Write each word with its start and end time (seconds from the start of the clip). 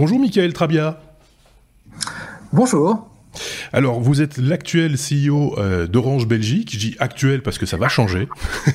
Bonjour 0.00 0.18
Michael 0.18 0.54
Trabia. 0.54 0.98
Bonjour. 2.54 3.06
Alors, 3.70 4.00
vous 4.00 4.22
êtes 4.22 4.38
l'actuel 4.38 4.96
CEO 4.96 5.58
euh, 5.58 5.86
d'Orange 5.86 6.26
Belgique. 6.26 6.70
Je 6.72 6.78
dis 6.78 6.96
actuel 7.00 7.42
parce 7.42 7.58
que 7.58 7.66
ça 7.66 7.76
va 7.76 7.90
changer. 7.90 8.26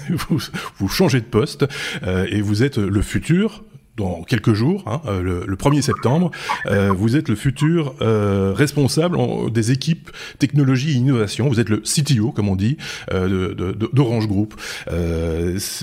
vous, 0.78 0.88
changez 0.88 1.22
de 1.22 1.26
poste 1.26 1.66
euh, 2.04 2.28
et 2.30 2.42
vous 2.42 2.62
êtes 2.62 2.78
le 2.78 3.02
futur 3.02 3.64
dans 3.98 4.24
quelques 4.24 4.54
jours, 4.54 4.84
hein, 4.88 5.02
euh, 5.08 5.46
le, 5.46 5.56
1er 5.56 5.82
septembre, 5.82 6.32
vous 6.66 7.16
êtes 7.16 7.30
le 7.30 7.36
futur 7.36 7.96
responsable 8.00 9.18
des 9.52 9.72
équipes 9.72 10.12
technologie 10.40 10.92
et 10.92 10.96
innovation. 10.96 11.48
Vous 11.48 11.60
êtes 11.60 11.70
le 11.70 11.78
CTO, 11.78 12.32
comme 12.32 12.50
on 12.50 12.56
dit, 12.56 12.78
d'Orange 13.10 14.28
Group. 14.28 14.56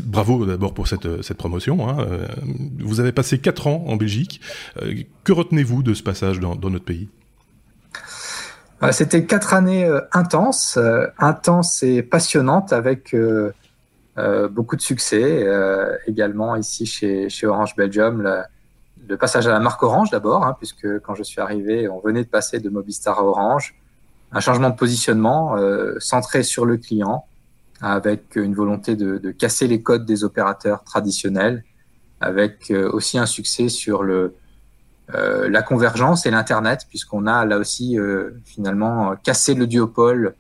bravo 0.04 0.46
d'abord 0.46 0.74
pour 0.74 0.88
cette, 0.88 1.22
cette 1.22 1.36
promotion. 1.36 1.88
Hein. 1.88 2.06
vous 2.80 3.00
avez 3.00 3.12
passé 3.12 3.38
quatre 3.38 3.66
ans 3.66 3.84
en 3.88 3.96
Belgique. 3.96 4.40
que 5.24 5.32
retenez-vous 5.32 5.82
de 5.82 5.94
ce 5.94 6.02
passage 6.02 6.40
dans 6.40 6.56
notre 6.56 6.84
pays? 6.84 7.08
C'était 8.90 9.24
quatre 9.24 9.54
années 9.54 9.84
euh, 9.84 10.00
intenses, 10.12 10.76
euh, 10.76 11.06
intenses 11.18 11.84
et 11.84 12.02
passionnantes 12.02 12.72
avec 12.72 13.14
euh, 13.14 13.52
beaucoup 14.50 14.76
de 14.76 14.82
succès. 14.82 15.46
également 16.06 16.56
ici 16.56 16.86
chez, 16.86 17.46
Orange 17.46 17.74
Belgium, 17.76 18.22
le, 19.08 19.16
passage 19.16 19.46
à 19.46 19.50
la 19.50 19.60
marque 19.60 19.82
Orange 19.82 20.10
d'abord, 20.10 20.44
hein, 20.44 20.54
puisque 20.58 21.00
quand 21.00 21.14
je 21.14 21.22
suis 21.22 21.40
arrivé, 21.40 21.88
on 21.88 22.00
venait 22.00 22.24
de 22.24 22.28
passer 22.28 22.60
de 22.60 22.68
Mobistar 22.68 23.18
à 23.18 23.24
Orange. 23.24 23.74
Un 24.32 24.40
changement 24.40 24.70
de 24.70 24.76
positionnement 24.76 25.56
centré 25.98 26.42
sur 26.42 26.66
le 26.66 26.76
client, 26.76 27.24
avec 27.80 28.36
une 28.36 28.54
volonté 28.54 28.96
de, 28.96 29.30
casser 29.30 29.66
les 29.66 29.82
codes 29.82 30.04
des 30.04 30.24
opérateurs 30.24 30.84
traditionnels, 30.84 31.64
avec 32.20 32.72
aussi 32.92 33.18
un 33.18 33.26
succès 33.26 33.68
sur 33.68 34.02
le, 34.02 34.34
euh, 35.14 35.50
la 35.50 35.62
convergence 35.62 36.24
et 36.26 36.30
l'Internet, 36.30 36.86
puisqu'on 36.88 37.26
a 37.26 37.44
là 37.44 37.58
aussi 37.58 37.98
euh, 37.98 38.30
finalement 38.44 39.14
cassé 39.16 39.54
le 39.54 39.66
duopole 39.66 40.26
euh, 40.26 40.30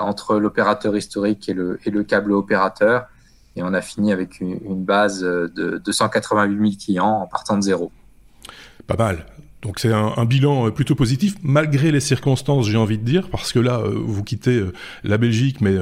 entre 0.00 0.38
l'opérateur 0.38 0.96
historique 0.96 1.48
et 1.48 1.54
le, 1.54 2.02
câble 2.02 2.32
opérateur. 2.32 3.06
Et 3.56 3.62
on 3.62 3.72
a 3.72 3.80
fini 3.80 4.12
avec 4.12 4.40
une, 4.40 4.84
base 4.84 5.20
de 5.20 5.80
288 5.84 6.56
000 6.56 6.70
clients 6.84 7.20
en 7.22 7.26
partant 7.26 7.56
de 7.56 7.62
zéro. 7.62 7.92
Pas 8.86 8.96
mal. 8.96 9.24
Donc 9.64 9.80
c'est 9.80 9.92
un, 9.92 10.24
bilan 10.26 10.66
euh, 10.66 10.70
plutôt 10.70 10.94
positif, 10.94 11.36
malgré 11.42 11.90
les 11.90 12.00
circonstances, 12.00 12.68
j'ai 12.68 12.76
envie 12.76 12.98
de 12.98 13.02
dire, 13.02 13.30
parce 13.30 13.50
que 13.50 13.58
là, 13.58 13.78
euh, 13.78 13.94
vous 13.96 14.22
quittez 14.22 14.56
euh, 14.56 14.74
la 15.04 15.16
Belgique, 15.16 15.62
mais 15.62 15.74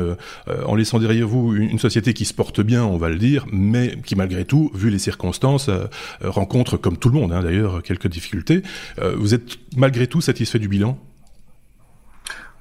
en 0.67 0.77
laissant 0.77 1.01
derrière 1.01 1.27
vous 1.27 1.55
une, 1.55 1.79
société 1.81 2.15
qui 2.15 2.25
se 2.25 2.33
porte 2.33 2.61
bien, 2.61 2.85
on 2.85 2.97
va 2.97 3.09
le 3.09 3.17
dire, 3.17 3.45
mais 3.51 3.99
qui 4.07 4.15
malgré 4.15 4.45
tout, 4.45 4.71
vu 4.73 4.89
les 4.89 5.01
circonstances, 5.01 5.69
rencontre, 6.23 6.77
comme 6.77 6.97
tout 6.97 7.09
le 7.09 7.19
monde 7.19 7.33
hein, 7.33 7.43
d'ailleurs, 7.43 7.83
quelques 7.83 8.07
difficultés. 8.07 8.63
vous 9.17 9.35
êtes 9.35 9.59
malgré 9.77 10.07
tout 10.07 10.21
satisfait 10.21 10.61
du 10.61 10.69
bilan? 10.69 10.97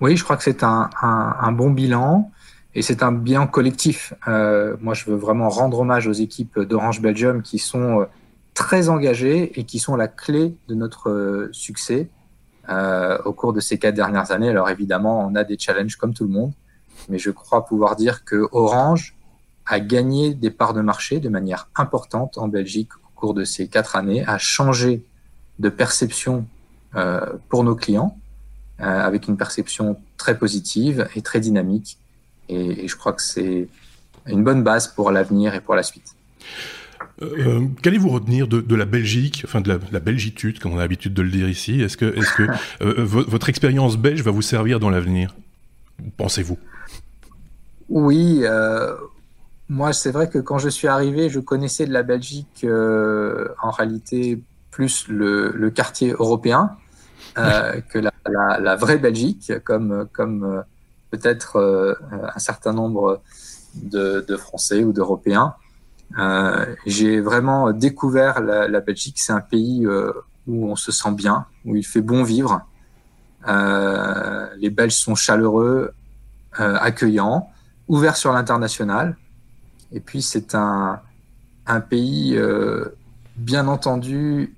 Oui, 0.02 0.18
je 0.18 0.24
crois 0.24 0.36
que 0.36 0.44
c'est 0.44 0.64
un, 0.64 0.90
un, 1.02 1.52
bon 1.52 1.70
bilan. 1.70 2.32
Et 2.74 2.82
c'est 2.82 3.04
un 3.04 3.12
bilan 3.12 3.48
collectif. 3.48 4.14
moi, 4.28 4.94
je 4.94 5.06
veux 5.06 5.16
vraiment 5.16 5.50
rendre 5.50 5.80
hommage 5.80 6.08
aux 6.08 6.14
équipes 6.14 6.60
d'Orange 6.60 7.02
Belgium 7.02 7.42
qui 7.42 7.60
sont 7.60 8.08
très 8.54 8.90
engagés 8.90 9.60
et 9.60 9.64
qui 9.64 9.80
sont 9.80 9.96
la 9.96 10.08
clé 10.08 10.56
de 10.68 10.76
notre 10.76 11.10
euh, 11.10 11.50
succès 11.52 12.10
euh, 12.70 13.18
au 13.26 13.34
cours 13.34 13.54
de 13.54 13.60
ces 13.60 13.80
quatre 13.80 13.96
dernières 13.96 14.32
années. 14.32 14.50
Alors 14.50 14.70
évidemment, 14.70 15.26
on 15.26 15.36
a 15.36 15.44
des 15.44 15.58
challenges 15.58 15.96
comme 15.96 16.14
tout 16.14 16.26
le 16.26 16.32
monde, 16.32 16.54
mais 17.10 17.18
je 17.18 17.32
crois 17.32 17.66
pouvoir 17.66 17.96
dire 17.96 18.24
que 18.24 18.48
Orange 18.52 19.16
a 19.66 19.80
gagné 19.80 20.34
des 20.34 20.52
parts 20.52 20.74
de 20.74 20.82
marché 20.82 21.20
de 21.20 21.30
manière 21.30 21.70
importante 21.76 22.38
en 22.38 22.48
Belgique 22.48 22.96
au 22.98 23.20
cours 23.20 23.34
de 23.34 23.44
ces 23.44 23.68
quatre 23.68 23.96
années, 23.96 24.26
a 24.28 24.38
changé 24.38 25.04
de 25.60 25.70
perception 25.70 26.46
euh, 26.96 27.34
pour 27.50 27.64
nos 27.64 27.76
clients, 27.76 28.18
euh, 28.18 28.21
avec 28.82 29.28
une 29.28 29.38
perception 29.38 29.98
très 30.18 30.38
positive 30.38 31.08
et 31.16 31.22
très 31.22 31.40
dynamique. 31.40 31.98
Et, 32.50 32.86
et 32.86 32.88
je 32.88 32.96
crois 32.96 33.14
que 33.14 33.22
c'est 33.22 33.68
une 34.28 34.44
bonne 34.44 34.64
base 34.64 34.88
pour 34.88 35.12
l'avenir 35.12 35.54
et 35.56 35.62
pour 35.62 35.76
la 35.76 35.84
suite. 35.84 36.16
Euh, 37.22 37.68
qu'allez-vous 37.84 38.10
retenir 38.10 38.48
de, 38.48 38.76
la 38.76 38.86
Belgique, 38.86 39.44
enfin 39.46 39.62
de 39.62 39.70
la, 39.70 39.80
la, 39.92 40.00
belgitude, 40.00 40.60
comme 40.60 40.74
on 40.74 40.78
a 40.78 40.82
l'habitude 40.82 41.14
de 41.14 41.22
le 41.22 41.30
dire 41.30 41.48
ici? 41.48 41.82
Est-ce 41.82 41.98
que, 41.98 42.06
est 42.06 42.36
que 42.36 42.48
euh, 42.82 43.04
votre 43.06 43.50
expérience 43.50 43.98
belge 43.98 44.24
va 44.24 44.32
vous 44.32 44.42
servir 44.42 44.80
dans 44.80 44.90
l'avenir? 44.90 45.36
Pensez-vous? 46.18 46.58
Oui, 47.90 48.42
euh, 48.44 48.96
moi 49.70 49.94
c'est 49.94 50.12
vrai 50.12 50.30
que 50.30 50.40
quand 50.40 50.58
je 50.58 50.70
suis 50.70 50.88
arrivé, 50.88 51.30
je 51.30 51.40
connaissais 51.40 51.86
de 51.86 51.94
la 51.94 52.04
Belgique 52.04 52.66
en 52.66 53.72
réalité 53.72 54.42
plus 54.72 55.08
le, 55.08 55.70
quartier 55.70 56.12
européen 56.12 56.72
que 57.36 58.00
la, 58.00 58.11
vraie 58.26 58.98
Belgique, 58.98 59.54
comme, 59.64 60.08
comme 60.12 60.64
peut-être 61.10 61.58
un 62.12 62.40
certain 62.40 62.74
nombre 62.74 63.22
de, 63.76 64.26
de 64.28 64.38
Français 64.38 64.84
ou 64.84 64.94
d'Européens. 64.94 65.56
Euh, 66.20 66.76
j'ai 66.86 67.22
vraiment 67.22 67.72
découvert 67.72 68.42
la, 68.42 68.68
la 68.68 68.82
Belgique. 68.82 69.18
C'est 69.20 69.32
un 69.32 69.40
pays 69.42 69.86
euh, 69.86 70.12
où 70.46 70.70
on 70.70 70.76
se 70.76 70.92
sent 70.92 71.12
bien, 71.14 71.46
où 71.66 71.76
il 71.76 71.86
fait 71.86 72.02
bon 72.02 72.24
vivre. 72.24 72.62
Euh, 73.48 74.48
les 74.58 74.70
Belges 74.70 74.96
sont 74.96 75.16
chaleureux, 75.16 75.94
euh, 76.60 76.78
accueillants, 76.80 77.50
ouverts 77.88 78.18
sur 78.18 78.34
l'international. 78.34 79.18
Et 79.94 80.00
puis 80.00 80.22
c'est 80.22 80.54
un, 80.54 81.00
un 81.66 81.80
pays, 81.80 82.36
euh, 82.36 82.90
bien 83.38 83.68
entendu, 83.68 84.56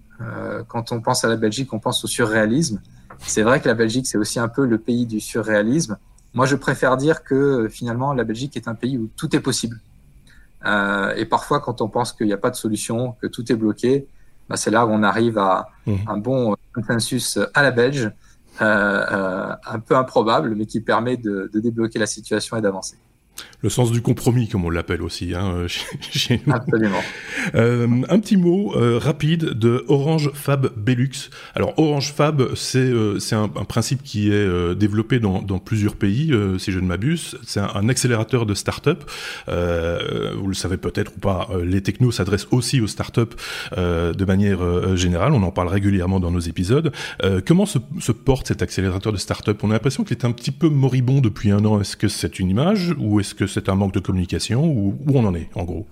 quand 0.70 0.94
on 0.94 1.02
pense 1.02 1.26
à 1.26 1.28
la 1.28 1.36
Belgique, 1.36 1.74
on 1.74 1.80
pense 1.80 2.06
au 2.06 2.08
surréalisme. 2.08 2.82
C'est 3.26 3.42
vrai 3.42 3.60
que 3.62 3.68
la 3.68 3.74
Belgique, 3.74 4.08
c'est 4.08 4.18
aussi 4.18 4.40
un 4.40 4.48
peu 4.48 4.66
le 4.66 4.78
pays 4.78 5.06
du 5.06 5.20
surréalisme. 5.20 5.98
Moi, 6.34 6.46
je 6.46 6.56
préfère 6.56 6.98
dire 6.98 7.24
que 7.24 7.68
finalement, 7.70 8.14
la 8.14 8.24
Belgique 8.24 8.58
est 8.58 8.68
un 8.68 8.76
pays 8.76 8.98
où 8.98 9.10
tout 9.16 9.36
est 9.36 9.40
possible. 9.40 9.80
Euh, 10.66 11.14
et 11.16 11.26
parfois, 11.26 11.60
quand 11.60 11.82
on 11.82 11.90
pense 11.90 12.14
qu'il 12.14 12.28
n'y 12.28 12.34
a 12.34 12.38
pas 12.38 12.50
de 12.50 12.56
solution, 12.56 13.16
que 13.22 13.28
tout 13.28 13.52
est 13.52 13.56
bloqué, 13.56 14.08
bah, 14.50 14.58
c'est 14.58 14.72
là 14.72 14.86
où 14.86 14.90
on 14.90 15.04
arrive 15.04 15.38
à 15.38 15.70
mmh. 15.86 15.96
un 16.08 16.18
bon 16.18 16.56
consensus 16.74 17.38
à 17.54 17.64
la 17.64 17.72
belge, 17.72 18.12
euh, 18.62 18.66
euh, 19.12 19.56
un 19.66 19.80
peu 19.80 19.96
improbable, 19.96 20.56
mais 20.56 20.66
qui 20.66 20.80
permet 20.80 21.18
de, 21.18 21.50
de 21.52 21.60
débloquer 21.60 22.00
la 22.00 22.06
situation 22.06 22.58
et 22.58 22.62
d'avancer 22.62 22.98
le 23.64 23.70
sens 23.70 23.92
du 23.92 24.02
compromis, 24.02 24.50
comme 24.50 24.66
on 24.66 24.70
l'appelle 24.70 25.02
aussi 25.02 25.34
hein, 25.34 25.54
euh, 25.56 25.68
chez, 26.12 26.42
nous. 26.46 26.54
Absolument. 26.54 27.02
Euh, 27.56 27.88
un 28.10 28.20
petit 28.20 28.36
mot 28.36 28.74
euh, 28.76 29.00
rapide 29.00 29.46
de 29.46 29.86
Orange 29.88 30.32
Fab 30.34 30.72
Belux. 30.76 31.30
Alors 31.56 31.74
Orange 31.78 32.12
Fab, 32.12 32.56
c'est 32.56 32.92
c'est 33.20 33.36
un, 33.36 33.44
un, 33.44 33.64
principe 33.64 34.04
qui 34.04 34.32
est 34.32 34.76
développé 34.76 35.20
dans, 35.20 35.42
dans, 35.42 35.60
plusieurs 35.60 35.96
pays, 35.96 36.34
si 36.60 36.72
je 36.72 36.80
ne 36.80 36.86
m'abuse. 36.86 37.38
C'est 37.46 37.62
un, 37.62 37.88
accélérateur 37.88 38.46
de 38.46 38.54
start-up. 38.54 39.04
vous 39.48 40.48
le 40.48 40.54
savez 40.54 40.78
peut-être 40.78 41.14
ou 41.16 41.20
pas, 41.20 41.50
les 41.64 41.82
technos 41.82 42.12
s'adressent 42.12 42.48
aussi 42.52 42.82
aux 42.82 42.88
start-up 42.88 43.36
de 43.78 44.26
manière 44.26 44.96
générale. 44.96 45.32
On 45.34 45.44
en 45.44 45.52
parle 45.52 45.70
régulièrement 45.70 46.20
dans 46.20 46.32
nos 46.32 46.40
épisodes. 46.40 46.92
comment 47.46 47.66
se, 47.66 47.80
se, 48.00 48.12
porte 48.12 48.48
cet 48.48 48.62
accélérateur 48.62 49.14
de 49.14 49.18
start-up? 49.18 49.60
On 49.64 49.70
a 49.70 49.74
l'impression 49.74 50.04
qu'il 50.04 50.18
est 50.18 50.26
un 50.26 50.32
petit 50.32 50.52
peu 50.52 50.70
moribond 50.70 51.22
depuis 51.22 51.52
un 51.52 51.64
an. 51.66 51.80
Est-ce 51.80 51.96
que 51.96 52.08
c'est 52.08 52.40
une 52.40 52.50
image 52.50 52.94
ou 53.00 53.20
est-ce 53.24 53.36
que 53.36 53.48
c'est 53.48 53.70
un 53.70 53.76
manque 53.76 53.94
de 53.94 54.02
communication 54.02 54.66
ou 54.66 54.98
où 55.08 55.18
on 55.18 55.26
en 55.26 55.34
est 55.34 55.50
en 55.56 55.64
gros? 55.64 55.88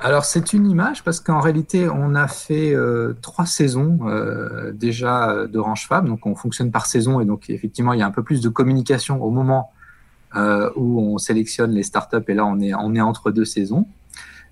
Alors 0.00 0.24
c'est 0.24 0.54
une 0.54 0.66
image 0.70 1.04
parce 1.04 1.20
qu'en 1.20 1.40
réalité 1.40 1.90
on 1.90 2.14
a 2.14 2.26
fait 2.26 2.74
euh, 2.74 3.12
trois 3.20 3.44
saisons 3.44 3.98
euh, 4.06 4.72
déjà 4.72 5.46
d'Orange 5.46 5.86
Fab, 5.86 6.06
donc 6.06 6.24
on 6.24 6.34
fonctionne 6.34 6.70
par 6.70 6.86
saison 6.86 7.20
et 7.20 7.26
donc 7.26 7.50
effectivement 7.50 7.92
il 7.92 8.00
y 8.00 8.02
a 8.02 8.06
un 8.06 8.10
peu 8.10 8.22
plus 8.22 8.40
de 8.40 8.48
communication 8.48 9.22
au 9.22 9.30
moment 9.30 9.72
euh, 10.36 10.70
où 10.74 11.02
on 11.02 11.18
sélectionne 11.18 11.72
les 11.72 11.82
startups 11.82 12.28
et 12.28 12.34
là 12.34 12.46
on 12.46 12.60
est 12.60 12.72
on 12.74 12.94
est 12.94 13.02
entre 13.02 13.30
deux 13.30 13.44
saisons. 13.44 13.86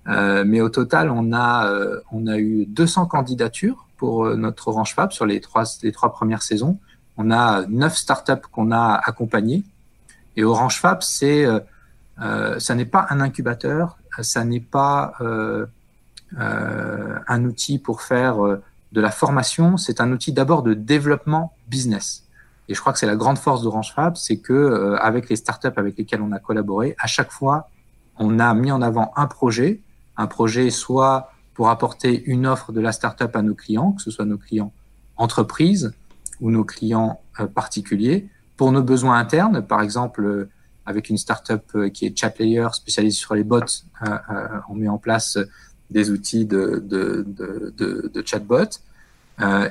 mais 0.05 0.61
au 0.61 0.69
total 0.69 1.09
on 1.09 1.33
a 1.33 1.51
on 2.11 2.27
a 2.27 2.37
eu 2.37 2.67
200 2.67 3.07
candidatures 3.07 3.87
pour 3.97 4.13
notre 4.35 4.67
Orange 4.67 4.93
Fab 4.93 5.11
sur 5.11 5.25
les 5.25 5.39
trois 5.41 5.63
les 5.81 5.91
trois 5.91 6.11
premières 6.11 6.43
saisons. 6.43 6.77
On 7.17 7.31
a 7.31 7.65
neuf 7.67 7.95
startups 7.95 8.47
qu'on 8.51 8.69
a 8.71 9.01
accompagnées 9.03 9.63
et 10.37 10.43
Orange 10.43 10.79
Fab 10.79 11.01
c'est 11.01 11.45
euh, 11.45 11.59
ça 12.19 12.75
n'est 12.75 12.85
pas 12.85 13.05
un 13.09 13.19
incubateur, 13.21 13.97
ça 14.21 14.43
n'est 14.43 14.59
pas 14.59 15.13
euh, 15.21 15.67
euh, 16.39 17.19
un 17.27 17.45
outil 17.45 17.79
pour 17.79 18.01
faire 18.01 18.45
euh, 18.45 18.61
de 18.91 18.99
la 18.99 19.11
formation, 19.11 19.77
c'est 19.77 20.01
un 20.01 20.11
outil 20.11 20.33
d'abord 20.33 20.61
de 20.61 20.73
développement 20.73 21.53
business. 21.69 22.25
Et 22.67 22.73
je 22.73 22.81
crois 22.81 22.91
que 22.91 22.99
c'est 22.99 23.07
la 23.07 23.15
grande 23.15 23.37
force 23.37 23.61
d'Orange 23.61 23.93
Fab, 23.93 24.17
c'est 24.17 24.37
que 24.37 24.51
euh, 24.51 24.97
avec 24.97 25.29
les 25.29 25.37
startups 25.37 25.77
avec 25.77 25.97
lesquelles 25.97 26.21
on 26.21 26.33
a 26.33 26.39
collaboré, 26.39 26.95
à 26.99 27.07
chaque 27.07 27.31
fois, 27.31 27.69
on 28.17 28.39
a 28.39 28.53
mis 28.53 28.73
en 28.73 28.81
avant 28.81 29.13
un 29.15 29.27
projet, 29.27 29.79
un 30.17 30.27
projet 30.27 30.69
soit 30.69 31.31
pour 31.53 31.69
apporter 31.69 32.25
une 32.25 32.45
offre 32.45 32.73
de 32.73 32.81
la 32.81 32.91
startup 32.91 33.33
à 33.33 33.41
nos 33.41 33.55
clients, 33.55 33.93
que 33.93 34.01
ce 34.01 34.11
soit 34.11 34.25
nos 34.25 34.37
clients 34.37 34.73
entreprises 35.15 35.93
ou 36.41 36.51
nos 36.51 36.65
clients 36.65 37.21
particuliers, 37.55 38.27
pour 38.57 38.71
nos 38.71 38.83
besoins 38.83 39.17
internes, 39.17 39.61
par 39.61 39.81
exemple 39.81 40.49
avec 40.87 41.09
une 41.09 41.17
startup 41.17 41.63
euh, 41.75 41.89
qui 41.89 42.05
est 42.05 42.17
ChatLayer 42.17 42.69
spécialisée 42.71 43.17
sur 43.17 43.35
les 43.35 43.43
bots. 43.43 43.59
Euh, 43.59 44.05
euh, 44.07 44.47
on 44.69 44.75
met 44.75 44.87
en 44.87 44.97
place 44.97 45.37
des 45.91 46.09
outils 46.09 46.45
de, 46.45 46.81
de, 46.83 47.25
de, 47.27 47.73
de, 47.77 48.09
de 48.13 48.25
chatbot. 48.25 48.69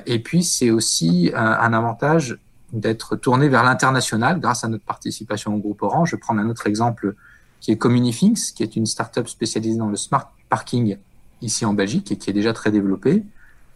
et 0.05 0.19
puis, 0.19 0.43
c'est 0.43 0.71
aussi 0.71 1.31
un 1.35 1.73
avantage 1.73 2.39
d'être 2.73 3.15
tourné 3.15 3.49
vers 3.49 3.63
l'international 3.63 4.39
grâce 4.39 4.63
à 4.63 4.67
notre 4.67 4.83
participation 4.83 5.53
au 5.53 5.57
groupe 5.57 5.83
Orange. 5.83 6.09
Je 6.11 6.15
vais 6.15 6.19
prendre 6.19 6.39
un 6.41 6.49
autre 6.49 6.65
exemple 6.65 7.15
qui 7.59 7.71
est 7.71 7.77
Communifings, 7.77 8.53
qui 8.55 8.63
est 8.63 8.75
une 8.75 8.87
startup 8.87 9.27
spécialisée 9.27 9.77
dans 9.77 9.89
le 9.89 9.95
smart 9.95 10.31
parking 10.49 10.97
ici 11.41 11.65
en 11.65 11.73
Belgique 11.73 12.11
et 12.11 12.17
qui 12.17 12.31
est 12.31 12.33
déjà 12.33 12.53
très 12.53 12.71
développée. 12.71 13.23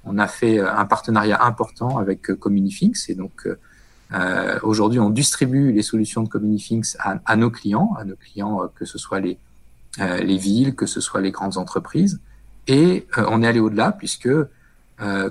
On 0.03 0.17
a 0.17 0.27
fait 0.27 0.59
un 0.59 0.85
partenariat 0.85 1.43
important 1.43 1.99
avec 1.99 2.33
Communifings 2.33 3.05
et 3.09 3.13
donc 3.13 3.47
euh, 4.13 4.59
aujourd'hui 4.63 4.99
on 4.99 5.09
distribue 5.09 5.71
les 5.71 5.81
solutions 5.81 6.23
de 6.23 6.29
Communifings 6.29 6.95
à, 6.99 7.19
à, 7.25 7.35
nos 7.35 7.49
clients, 7.49 7.93
à 7.97 8.03
nos 8.03 8.15
clients 8.15 8.69
que 8.75 8.85
ce 8.85 8.97
soit 8.97 9.19
les, 9.19 9.37
les 9.99 10.37
villes, 10.37 10.75
que 10.75 10.85
ce 10.85 11.01
soit 11.01 11.21
les 11.21 11.31
grandes 11.31 11.57
entreprises. 11.57 12.19
Et 12.67 13.07
on 13.17 13.41
est 13.43 13.47
allé 13.47 13.59
au-delà 13.59 13.91
puisque 13.91 14.29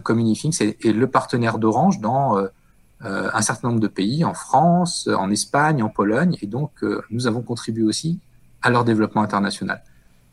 Communifings 0.02 0.56
est, 0.62 0.84
est, 0.84 0.92
le 0.92 1.06
partenaire 1.06 1.58
d'Orange 1.58 2.00
dans 2.00 2.36
euh, 3.02 3.30
un 3.32 3.40
certain 3.40 3.68
nombre 3.68 3.80
de 3.80 3.88
pays, 3.88 4.24
en 4.26 4.34
France, 4.34 5.08
en 5.08 5.30
Espagne, 5.30 5.82
en 5.82 5.88
Pologne, 5.88 6.36
et 6.42 6.46
donc 6.46 6.70
euh, 6.82 7.02
nous 7.10 7.26
avons 7.26 7.40
contribué 7.40 7.82
aussi 7.82 8.18
à 8.60 8.68
leur 8.68 8.84
développement 8.84 9.22
international. 9.22 9.82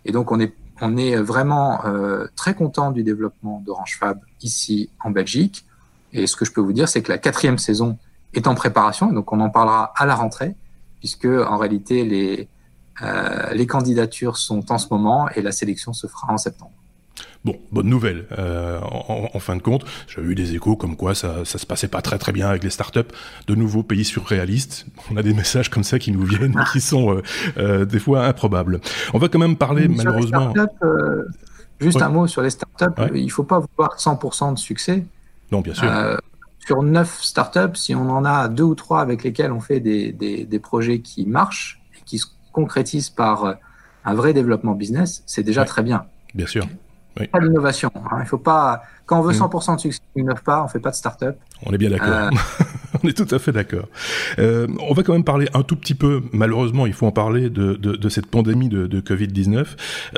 Et 0.03 0.11
donc 0.11 0.33
on 0.33 0.39
est, 0.41 0.53
on 0.81 0.97
est 0.97 1.15
vraiment 1.15 1.85
euh, 1.85 2.27
très 2.35 2.55
content 2.55 2.91
du 2.91 3.03
développement 3.03 3.63
d'Orange 3.65 3.97
Fab 3.97 4.19
ici 4.41 4.89
en 5.01 5.11
Belgique. 5.11 5.65
Et 6.11 6.27
ce 6.27 6.35
que 6.35 6.44
je 6.44 6.51
peux 6.51 6.59
vous 6.59 6.73
dire, 6.73 6.89
c'est 6.89 7.01
que 7.01 7.09
la 7.09 7.17
quatrième 7.17 7.57
saison 7.57 7.97
est 8.33 8.47
en 8.47 8.56
préparation, 8.56 9.12
et 9.12 9.13
donc 9.13 9.31
on 9.31 9.39
en 9.39 9.50
parlera 9.50 9.94
à 9.95 10.06
la 10.06 10.15
rentrée, 10.15 10.56
puisque 11.00 11.25
en 11.25 11.57
réalité 11.57 12.03
les, 12.03 12.47
les 13.53 13.68
candidatures 13.68 14.38
sont 14.38 14.71
en 14.71 14.77
ce 14.77 14.88
moment 14.91 15.29
et 15.29 15.41
la 15.41 15.51
sélection 15.51 15.94
se 15.94 16.07
fera 16.07 16.33
en 16.33 16.38
septembre. 16.38 16.71
Bon, 17.45 17.57
bonne 17.71 17.88
nouvelle. 17.88 18.25
Euh, 18.38 18.79
en, 18.81 19.39
fin 19.39 19.56
de 19.56 19.62
compte, 19.62 19.85
j'ai 20.07 20.21
eu 20.21 20.35
des 20.35 20.56
échos 20.56 20.75
comme 20.75 20.95
quoi 20.95 21.15
ça, 21.15 21.45
ça 21.45 21.57
se 21.57 21.65
passait 21.65 21.88
pas 21.88 22.01
très 22.01 22.18
très 22.18 22.31
bien 22.31 22.50
avec 22.50 22.63
les 22.63 22.69
startups. 22.69 23.00
De 23.47 23.56
nouveaux 23.56 23.83
pays 23.83 24.03
surréalistes. 24.03 24.85
On 25.12 25.18
a 25.18 25.23
des 25.23 25.33
messages 25.33 25.69
comme 25.69 25.83
ça 25.83 26.00
qui 26.00 26.12
nous 26.12 26.23
viennent, 26.23 26.59
qui 26.73 26.81
sont 26.81 27.15
euh, 27.15 27.21
euh, 27.57 27.85
des 27.85 28.00
fois 28.00 28.25
improbables. 28.25 28.81
On 29.13 29.18
va 29.18 29.30
quand 29.30 29.39
même 29.39 29.56
parler 29.56 29.88
malheureusement. 29.88 30.53
juste 31.80 32.01
un 32.01 32.09
mot 32.09 32.27
sur 32.27 32.41
les 32.41 32.50
startups. 32.50 33.01
Il 33.13 33.21
Il 33.21 33.30
faut 33.30 33.44
pas 33.44 33.63
voir 33.77 33.97
100% 33.97 34.53
de 34.53 34.59
succès. 34.59 35.06
Non, 35.51 35.62
bien 35.62 35.73
sûr. 35.73 35.89
Sur 36.68 36.84
9 36.84 37.24
startups, 37.24 37.75
si 37.75 37.96
on 37.96 38.10
en 38.10 38.25
a 38.25 38.50
deux 38.50 38.66
ou 38.66 38.75
trois 38.75 39.00
avec 39.00 39.24
lesquels 39.24 39.54
on 39.54 39.62
fait 39.62 39.80
des, 39.80 40.12
des, 40.12 40.44
des 40.44 40.60
projets 40.60 41.00
qui 41.00 41.25
marchent 41.25 41.81
et 41.98 42.02
qui 42.04 42.19
se 42.19 42.25
concrétisent 42.52 43.10
par 43.10 43.56
un 44.04 44.14
vrai 44.14 44.34
développement 44.34 44.74
business, 44.74 45.24
c'est 45.25 45.44
déjà 45.44 45.64
très 45.64 45.81
bien. 45.81 46.06
Bien 46.36 46.46
sûr. 46.46 46.68
Pas 47.31 47.40
l'innovation. 47.40 47.90
Hein. 47.96 48.18
Il 48.19 48.25
faut 48.25 48.38
pas. 48.38 48.84
Quand 49.07 49.19
on 49.19 49.24
veut 49.24 49.33
100% 49.33 49.71
mm. 49.71 49.75
de 49.75 49.81
succès, 49.81 50.01
on 50.15 50.19
n'innove 50.19 50.44
pas, 50.44 50.63
on 50.63 50.68
fait 50.68 50.80
pas 50.80 50.92
de 50.92 50.95
start-up. 50.95 51.38
On 51.65 51.71
est 51.71 51.77
bien 51.77 51.89
d'accord. 51.89 52.09
Euh, 52.09 52.30
on 53.04 53.07
est 53.07 53.13
tout 53.13 53.33
à 53.33 53.39
fait 53.39 53.54
d'accord. 53.54 53.88
Euh, 54.38 54.68
on 54.88 54.94
va 54.94 55.04
quand 55.04 55.13
même 55.13 55.24
parler 55.24 55.48
un 55.54 55.63
tout 55.63 55.77
petit 55.77 55.95
peu, 55.95 56.24
malheureusement, 56.33 56.86
il 56.86 56.94
faut 56.94 57.07
en 57.07 57.12
parler 57.12 57.50
de, 57.50 57.75
de, 57.75 57.95
de 57.95 58.09
cette 58.09 58.27
pandémie 58.27 58.68
de, 58.68 58.86
de 58.86 59.00
Covid-19. 59.00 59.65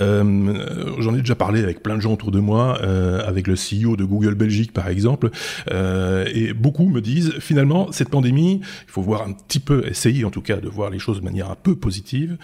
Euh, 0.01 0.95
J'en 0.99 1.13
ai 1.13 1.19
déjà 1.19 1.35
parlé 1.35 1.61
avec 1.61 1.83
plein 1.83 1.95
de 1.97 2.01
gens 2.01 2.13
autour 2.13 2.31
de 2.31 2.39
moi, 2.39 2.79
euh, 2.81 3.21
avec 3.27 3.45
le 3.45 3.53
CEO 3.53 3.95
de 3.95 4.03
Google 4.03 4.33
Belgique 4.33 4.73
par 4.73 4.87
exemple, 4.87 5.29
et 5.71 6.53
beaucoup 6.53 6.87
me 6.87 7.01
disent 7.01 7.33
finalement 7.39 7.91
cette 7.91 8.09
pandémie, 8.09 8.61
il 8.63 8.91
faut 8.91 9.01
voir 9.01 9.21
un 9.21 9.33
petit 9.33 9.59
peu, 9.59 9.85
essayer 9.87 10.25
en 10.25 10.31
tout 10.31 10.41
cas 10.41 10.57
de 10.57 10.67
voir 10.67 10.89
les 10.89 10.99
choses 10.99 11.19
de 11.19 11.23
manière 11.23 11.51
un 11.51 11.55
peu 11.55 11.75
positive. 11.75 12.37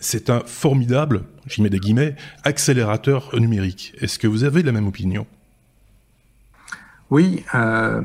C'est 0.00 0.28
un 0.30 0.42
formidable, 0.44 1.22
j'y 1.46 1.62
mets 1.62 1.70
des 1.70 1.78
guillemets, 1.78 2.16
accélérateur 2.42 3.30
numérique. 3.38 3.94
Est-ce 4.00 4.18
que 4.18 4.26
vous 4.26 4.44
avez 4.44 4.62
la 4.62 4.72
même 4.72 4.88
opinion? 4.88 5.26
Oui, 7.10 7.44
euh, 7.54 8.02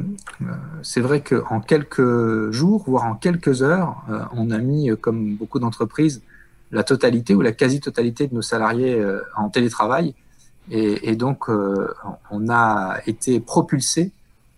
c'est 0.83 1.01
vrai 1.01 1.21
qu'en 1.21 1.61
quelques 1.61 2.51
jours, 2.51 2.83
voire 2.85 3.05
en 3.05 3.15
quelques 3.15 3.63
heures, 3.63 4.03
euh, 4.09 4.19
on 4.33 4.51
a 4.51 4.57
mis, 4.57 4.91
euh, 4.91 4.95
comme 4.95 5.35
beaucoup 5.35 5.59
d'entreprises, 5.59 6.21
la 6.71 6.83
totalité 6.83 7.33
ou 7.33 7.41
la 7.41 7.53
quasi-totalité 7.53 8.27
de 8.27 8.35
nos 8.35 8.41
salariés 8.41 8.99
euh, 8.99 9.21
en 9.35 9.49
télétravail. 9.49 10.13
Et, 10.69 11.09
et 11.09 11.15
donc, 11.15 11.49
euh, 11.49 11.93
on 12.29 12.49
a 12.49 12.97
été 13.07 13.39
propulsé 13.39 14.11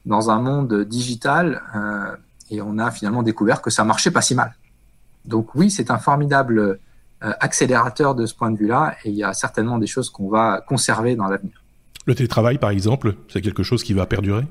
dans 0.06 0.32
un 0.32 0.42
monde 0.42 0.84
digital 0.84 1.62
et 2.50 2.60
on 2.60 2.80
a 2.80 2.90
finalement 2.90 3.22
découvert 3.22 3.62
que 3.62 3.70
ça 3.70 3.84
marchait 3.84 4.10
pas 4.10 4.24
si 4.24 4.34
mal. 4.34 4.56
Donc 5.26 5.54
oui, 5.54 5.70
c'est 5.70 5.92
un 5.92 6.00
formidable 6.00 6.80
accélérateur 7.22 8.16
de 8.16 8.26
ce 8.26 8.34
point 8.34 8.50
de 8.50 8.58
vue-là 8.58 8.96
et 9.04 9.10
il 9.10 9.16
y 9.16 9.24
a 9.24 9.34
certainement 9.34 9.78
des 9.78 9.86
choses 9.86 10.10
qu'on 10.10 10.28
va 10.28 10.60
conserver 10.68 11.16
dans 11.16 11.28
l'avenir. 11.28 11.61
Le 12.06 12.16
télétravail, 12.16 12.58
par 12.58 12.72
exemple, 12.72 13.16
c'est 13.30 13.42
quelque 13.42 13.64
chose 13.64 13.84
qui 13.84 13.94
va 13.94 14.06
perdurer? 14.06 14.48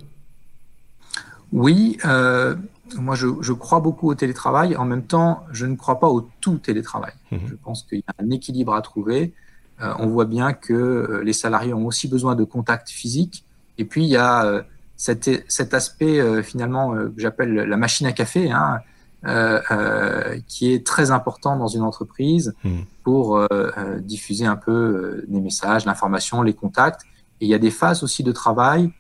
Oui, 1.52 1.98
euh, 2.04 2.54
moi 2.96 3.14
je, 3.16 3.52
crois 3.52 3.80
beaucoup 3.80 4.08
au 4.08 4.14
télétravail. 4.14 4.76
En 4.76 4.84
même 4.84 5.02
temps, 5.02 5.44
je 5.50 5.66
ne 5.66 5.74
crois 5.74 5.98
pas 5.98 6.08
au 6.08 6.28
tout 6.40 6.58
télétravail. 6.58 7.12
Mmh. 7.30 7.36
Je 7.46 7.54
pense 7.54 7.82
qu'il 7.82 7.98
y 7.98 8.04
a 8.06 8.22
un 8.22 8.30
équilibre 8.30 8.74
à 8.74 8.82
trouver. 8.82 9.32
Euh, 9.82 9.92
on 9.98 10.06
voit 10.06 10.26
bien 10.26 10.52
que 10.52 10.72
euh, 10.72 11.22
les 11.24 11.32
salariés 11.32 11.72
ont 11.74 11.86
aussi 11.86 12.06
besoin 12.06 12.36
de 12.36 12.44
contact 12.44 12.90
physique. 12.90 13.44
Et 13.78 13.84
puis, 13.84 14.04
il 14.04 14.10
y 14.10 14.16
a 14.16 14.64
cet, 14.96 15.30
cet, 15.48 15.72
aspect 15.72 16.42
finalement 16.42 16.92
que 16.92 17.14
j'appelle 17.16 17.54
la 17.54 17.76
machine 17.78 18.06
à 18.06 18.12
café, 18.12 18.50
hein, 18.50 18.80
qui 20.46 20.74
est 20.74 20.86
très 20.86 21.10
important 21.10 21.56
dans 21.56 21.68
une 21.68 21.80
entreprise 21.80 22.54
mmh. 22.62 22.80
pour 23.04 23.42
diffuser 24.02 24.44
un 24.44 24.56
peu 24.56 25.24
les 25.28 25.40
messages, 25.40 25.86
l'information, 25.86 26.42
les 26.42 26.52
contacts. 26.52 27.06
Et 27.40 27.46
il 27.46 27.48
y 27.48 27.54
a 27.54 27.58
des 27.58 27.70
phases 27.70 28.02
aussi 28.02 28.22
de 28.22 28.32
travail, 28.32 28.92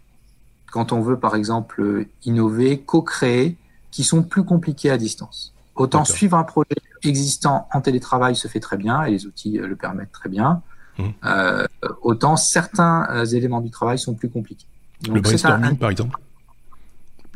quand 0.70 0.92
on 0.92 1.00
veut 1.00 1.18
par 1.18 1.36
exemple 1.36 2.06
innover, 2.24 2.80
co-créer, 2.80 3.56
qui 3.90 4.04
sont 4.04 4.22
plus 4.22 4.44
compliquées 4.44 4.90
à 4.90 4.98
distance. 4.98 5.52
Autant 5.74 6.04
suivre 6.04 6.36
un 6.36 6.44
projet 6.44 6.76
existant 7.02 7.68
en 7.72 7.80
télétravail 7.80 8.36
se 8.36 8.48
fait 8.48 8.60
très 8.60 8.76
bien 8.76 9.04
et 9.04 9.10
les 9.10 9.26
outils 9.26 9.58
euh, 9.58 9.66
le 9.66 9.76
permettent 9.76 10.12
très 10.12 10.28
bien. 10.28 10.62
Mmh. 10.98 11.04
Euh, 11.24 11.66
autant 12.02 12.36
certains 12.36 13.06
euh, 13.10 13.24
éléments 13.24 13.60
du 13.60 13.70
travail 13.70 13.98
sont 13.98 14.14
plus 14.14 14.28
compliqués. 14.28 14.66
le 15.08 15.20
brainstorming, 15.20 15.76
par 15.78 15.90
exemple. 15.90 16.20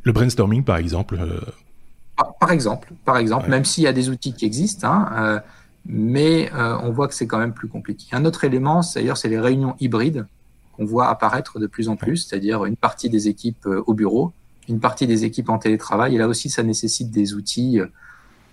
Le 0.03 0.13
brainstorming, 0.13 0.63
par 0.65 0.77
exemple. 0.77 1.19
Par, 2.39 2.51
exemple, 2.51 2.93
par 3.07 3.17
exemple, 3.17 3.49
même 3.49 3.65
s'il 3.65 3.85
y 3.85 3.87
a 3.87 3.95
des 3.95 4.11
outils 4.11 4.35
qui 4.35 4.45
existent, 4.45 4.87
hein, 4.87 5.41
mais 5.87 6.53
on 6.55 6.91
voit 6.91 7.09
que 7.09 7.15
c'est 7.15 7.27
quand 7.27 7.39
même 7.39 7.55
plus 7.55 7.69
compliqué. 7.69 8.15
Un 8.15 8.27
autre 8.27 8.45
élément, 8.45 8.83
d'ailleurs, 8.95 9.17
c'est 9.17 9.31
les 9.31 9.41
réunions 9.41 9.77
hybrides 9.81 10.27
qu'on 10.77 10.85
voit 10.85 11.09
apparaître 11.09 11.59
de 11.59 11.67
plus 11.67 11.89
en 11.89 11.97
plus, 11.97 12.19
c'est-à-dire 12.19 12.65
une 12.65 12.77
partie 12.77 13.11
des 13.11 13.29
équipes 13.29 13.67
euh, 13.67 13.83
au 13.87 13.95
bureau, 13.95 14.33
une 14.69 14.81
partie 14.81 15.07
des 15.07 15.25
équipes 15.25 15.51
en 15.51 15.59
télétravail. 15.59 16.15
Et 16.15 16.19
là 16.19 16.29
aussi, 16.29 16.51
ça 16.51 16.63
nécessite 16.63 17.11
des 17.11 17.35
outils 17.35 17.81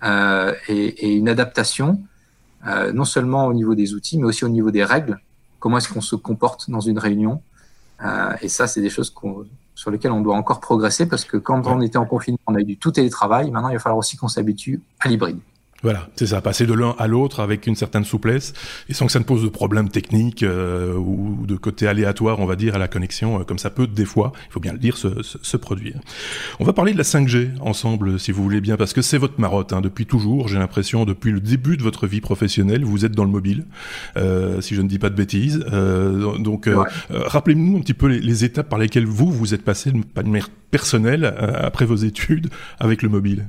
euh, 0.04 0.54
et, 0.68 1.06
et, 1.06 1.14
une 1.14 1.28
adaptation, 1.28 2.00
euh, 2.66 2.92
non 2.92 3.04
seulement 3.04 3.46
au 3.46 3.54
niveau 3.54 3.74
des 3.74 3.94
outils, 3.94 4.18
mais 4.18 4.24
aussi 4.24 4.44
au 4.44 4.48
niveau 4.48 4.70
des 4.70 4.84
règles. 4.84 5.20
Comment 5.60 5.78
est-ce 5.78 5.88
qu'on 5.88 6.00
se 6.00 6.16
comporte 6.16 6.70
dans 6.70 6.80
une 6.80 6.98
réunion 6.98 7.40
euh, 8.04 8.32
Et 8.42 8.48
ça, 8.48 8.66
c'est 8.66 8.80
des 8.80 8.90
choses 8.90 9.14
sur 9.74 9.90
lesquelles 9.90 10.10
on 10.10 10.20
doit 10.20 10.36
encore 10.36 10.60
progresser 10.60 11.06
parce 11.06 11.24
que 11.24 11.36
quand 11.36 11.66
on 11.68 11.80
était 11.80 11.98
en 11.98 12.04
confinement, 12.04 12.40
on 12.46 12.54
a 12.56 12.60
eu 12.60 12.64
du 12.64 12.76
tout 12.76 12.90
télétravail. 12.90 13.50
Maintenant, 13.50 13.68
il 13.68 13.74
va 13.74 13.78
falloir 13.78 13.98
aussi 13.98 14.16
qu'on 14.16 14.28
s'habitue 14.28 14.80
à 14.98 15.08
l'hybride. 15.08 15.38
Voilà, 15.82 16.08
c'est 16.16 16.26
ça, 16.28 16.40
passer 16.40 16.66
de 16.66 16.74
l'un 16.74 16.94
à 16.98 17.08
l'autre 17.08 17.40
avec 17.40 17.66
une 17.66 17.74
certaine 17.74 18.04
souplesse 18.04 18.52
et 18.88 18.94
sans 18.94 19.06
que 19.06 19.12
ça 19.12 19.18
ne 19.18 19.24
pose 19.24 19.42
de 19.42 19.48
problème 19.48 19.88
technique 19.88 20.42
euh, 20.42 20.94
ou 20.94 21.44
de 21.46 21.56
côté 21.56 21.88
aléatoire, 21.88 22.38
on 22.38 22.46
va 22.46 22.54
dire, 22.54 22.76
à 22.76 22.78
la 22.78 22.88
connexion, 22.88 23.40
euh, 23.40 23.44
comme 23.44 23.58
ça 23.58 23.70
peut 23.70 23.86
des 23.86 24.04
fois, 24.04 24.32
il 24.48 24.52
faut 24.52 24.60
bien 24.60 24.72
le 24.72 24.78
dire, 24.78 24.96
se, 24.96 25.08
se, 25.22 25.56
produire. 25.56 25.96
On 26.60 26.64
va 26.64 26.72
parler 26.72 26.92
de 26.92 26.98
la 26.98 27.04
5G 27.04 27.50
ensemble, 27.60 28.20
si 28.20 28.32
vous 28.32 28.42
voulez 28.42 28.60
bien, 28.60 28.76
parce 28.76 28.92
que 28.92 29.02
c'est 29.02 29.18
votre 29.18 29.40
marotte 29.40 29.72
hein, 29.72 29.80
depuis 29.80 30.06
toujours. 30.06 30.48
J'ai 30.48 30.58
l'impression, 30.58 31.04
depuis 31.04 31.32
le 31.32 31.40
début 31.40 31.76
de 31.76 31.82
votre 31.82 32.06
vie 32.06 32.20
professionnelle, 32.20 32.84
vous 32.84 33.04
êtes 33.04 33.12
dans 33.12 33.24
le 33.24 33.30
mobile, 33.30 33.64
euh, 34.16 34.60
si 34.60 34.74
je 34.74 34.82
ne 34.82 34.88
dis 34.88 34.98
pas 34.98 35.10
de 35.10 35.16
bêtises. 35.16 35.64
Euh, 35.72 36.38
donc, 36.38 36.68
euh, 36.68 36.84
rappelez-nous 37.10 37.78
un 37.78 37.80
petit 37.80 37.94
peu 37.94 38.06
les, 38.06 38.20
les, 38.20 38.44
étapes 38.44 38.68
par 38.68 38.78
lesquelles 38.78 39.06
vous 39.06 39.30
vous 39.30 39.54
êtes 39.54 39.62
passé 39.62 39.92
de 39.92 40.00
manière 40.16 40.48
personnelle 40.70 41.24
après 41.24 41.84
vos 41.84 41.96
études 41.96 42.48
avec 42.78 43.02
le 43.02 43.08
mobile. 43.08 43.46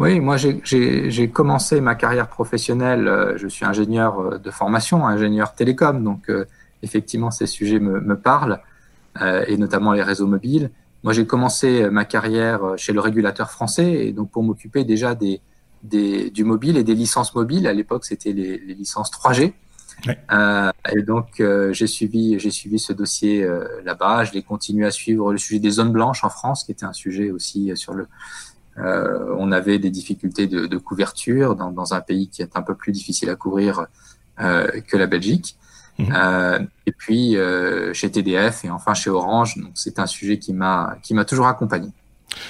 Oui, 0.00 0.18
moi 0.18 0.38
j'ai 0.38 1.30
commencé 1.30 1.82
ma 1.82 1.94
carrière 1.94 2.26
professionnelle, 2.26 3.06
euh, 3.06 3.36
je 3.36 3.46
suis 3.46 3.66
ingénieur 3.66 4.18
euh, 4.18 4.38
de 4.38 4.50
formation, 4.50 5.06
ingénieur 5.06 5.54
télécom, 5.54 6.02
donc 6.02 6.30
euh, 6.30 6.46
effectivement 6.82 7.30
ces 7.30 7.44
sujets 7.44 7.80
me, 7.80 8.00
me 8.00 8.18
parlent, 8.18 8.60
et 9.46 9.58
notamment 9.58 9.92
les 9.92 10.02
réseaux 10.02 10.26
mobiles. 10.26 10.70
Moi 11.02 11.12
j'ai 11.12 11.26
commencé 11.26 11.90
ma 11.90 12.06
carrière 12.06 12.60
chez 12.78 12.94
le 12.94 13.00
régulateur 13.00 13.50
français, 13.50 14.06
et 14.06 14.12
donc 14.12 14.30
pour 14.30 14.42
m'occuper 14.42 14.84
déjà 14.84 15.14
des, 15.14 15.42
des, 15.82 16.30
du 16.30 16.44
mobile 16.44 16.78
et 16.78 16.84
des 16.84 16.94
licences 16.94 17.34
mobiles, 17.34 17.66
à 17.66 17.74
l'époque 17.74 18.06
c'était 18.06 18.32
les, 18.32 18.56
les, 18.56 18.74
licences 18.74 19.10
3G. 19.10 19.52
Euh, 20.32 20.70
et 20.96 21.02
donc 21.02 21.42
j'ai 21.72 21.86
suivi 21.86 22.38
j'ai 22.38 22.50
suivi 22.50 22.78
ce 22.78 22.94
dossier 22.94 23.46
là-bas. 23.84 24.24
Je 24.24 24.32
l'ai 24.32 24.42
continué 24.42 24.86
à 24.86 24.90
suivre 24.90 25.32
le 25.32 25.36
sujet 25.36 25.58
des 25.58 25.72
zones 25.72 25.92
blanches 25.92 26.24
en 26.24 26.30
France, 26.30 26.64
qui 26.64 26.72
était 26.72 26.86
un 26.86 26.94
sujet 26.94 27.30
aussi 27.30 27.72
sur 27.74 27.92
le 27.92 28.06
euh, 28.78 29.34
on 29.38 29.52
avait 29.52 29.78
des 29.78 29.90
difficultés 29.90 30.46
de, 30.46 30.76
couverture 30.78 31.56
dans, 31.56 31.94
un 31.94 32.00
pays 32.00 32.28
qui 32.28 32.42
est 32.42 32.56
un 32.56 32.62
peu 32.62 32.74
plus 32.74 32.92
difficile 32.92 33.28
à 33.30 33.36
couvrir 33.36 33.86
euh, 34.40 34.68
que 34.86 34.96
la 34.96 35.06
Belgique. 35.06 35.56
Mhm. 35.98 36.68
et 36.86 36.92
puis 36.92 37.36
chez 37.92 38.10
TDF 38.10 38.64
et 38.64 38.70
enfin 38.70 38.94
chez 38.94 39.10
Orange. 39.10 39.58
Donc 39.58 39.72
c'est 39.74 39.98
un 39.98 40.06
sujet 40.06 40.38
qui 40.38 40.54
m'a 40.54 40.96
qui 41.02 41.12
m'a 41.12 41.26
toujours 41.26 41.46
accompagné. 41.46 41.90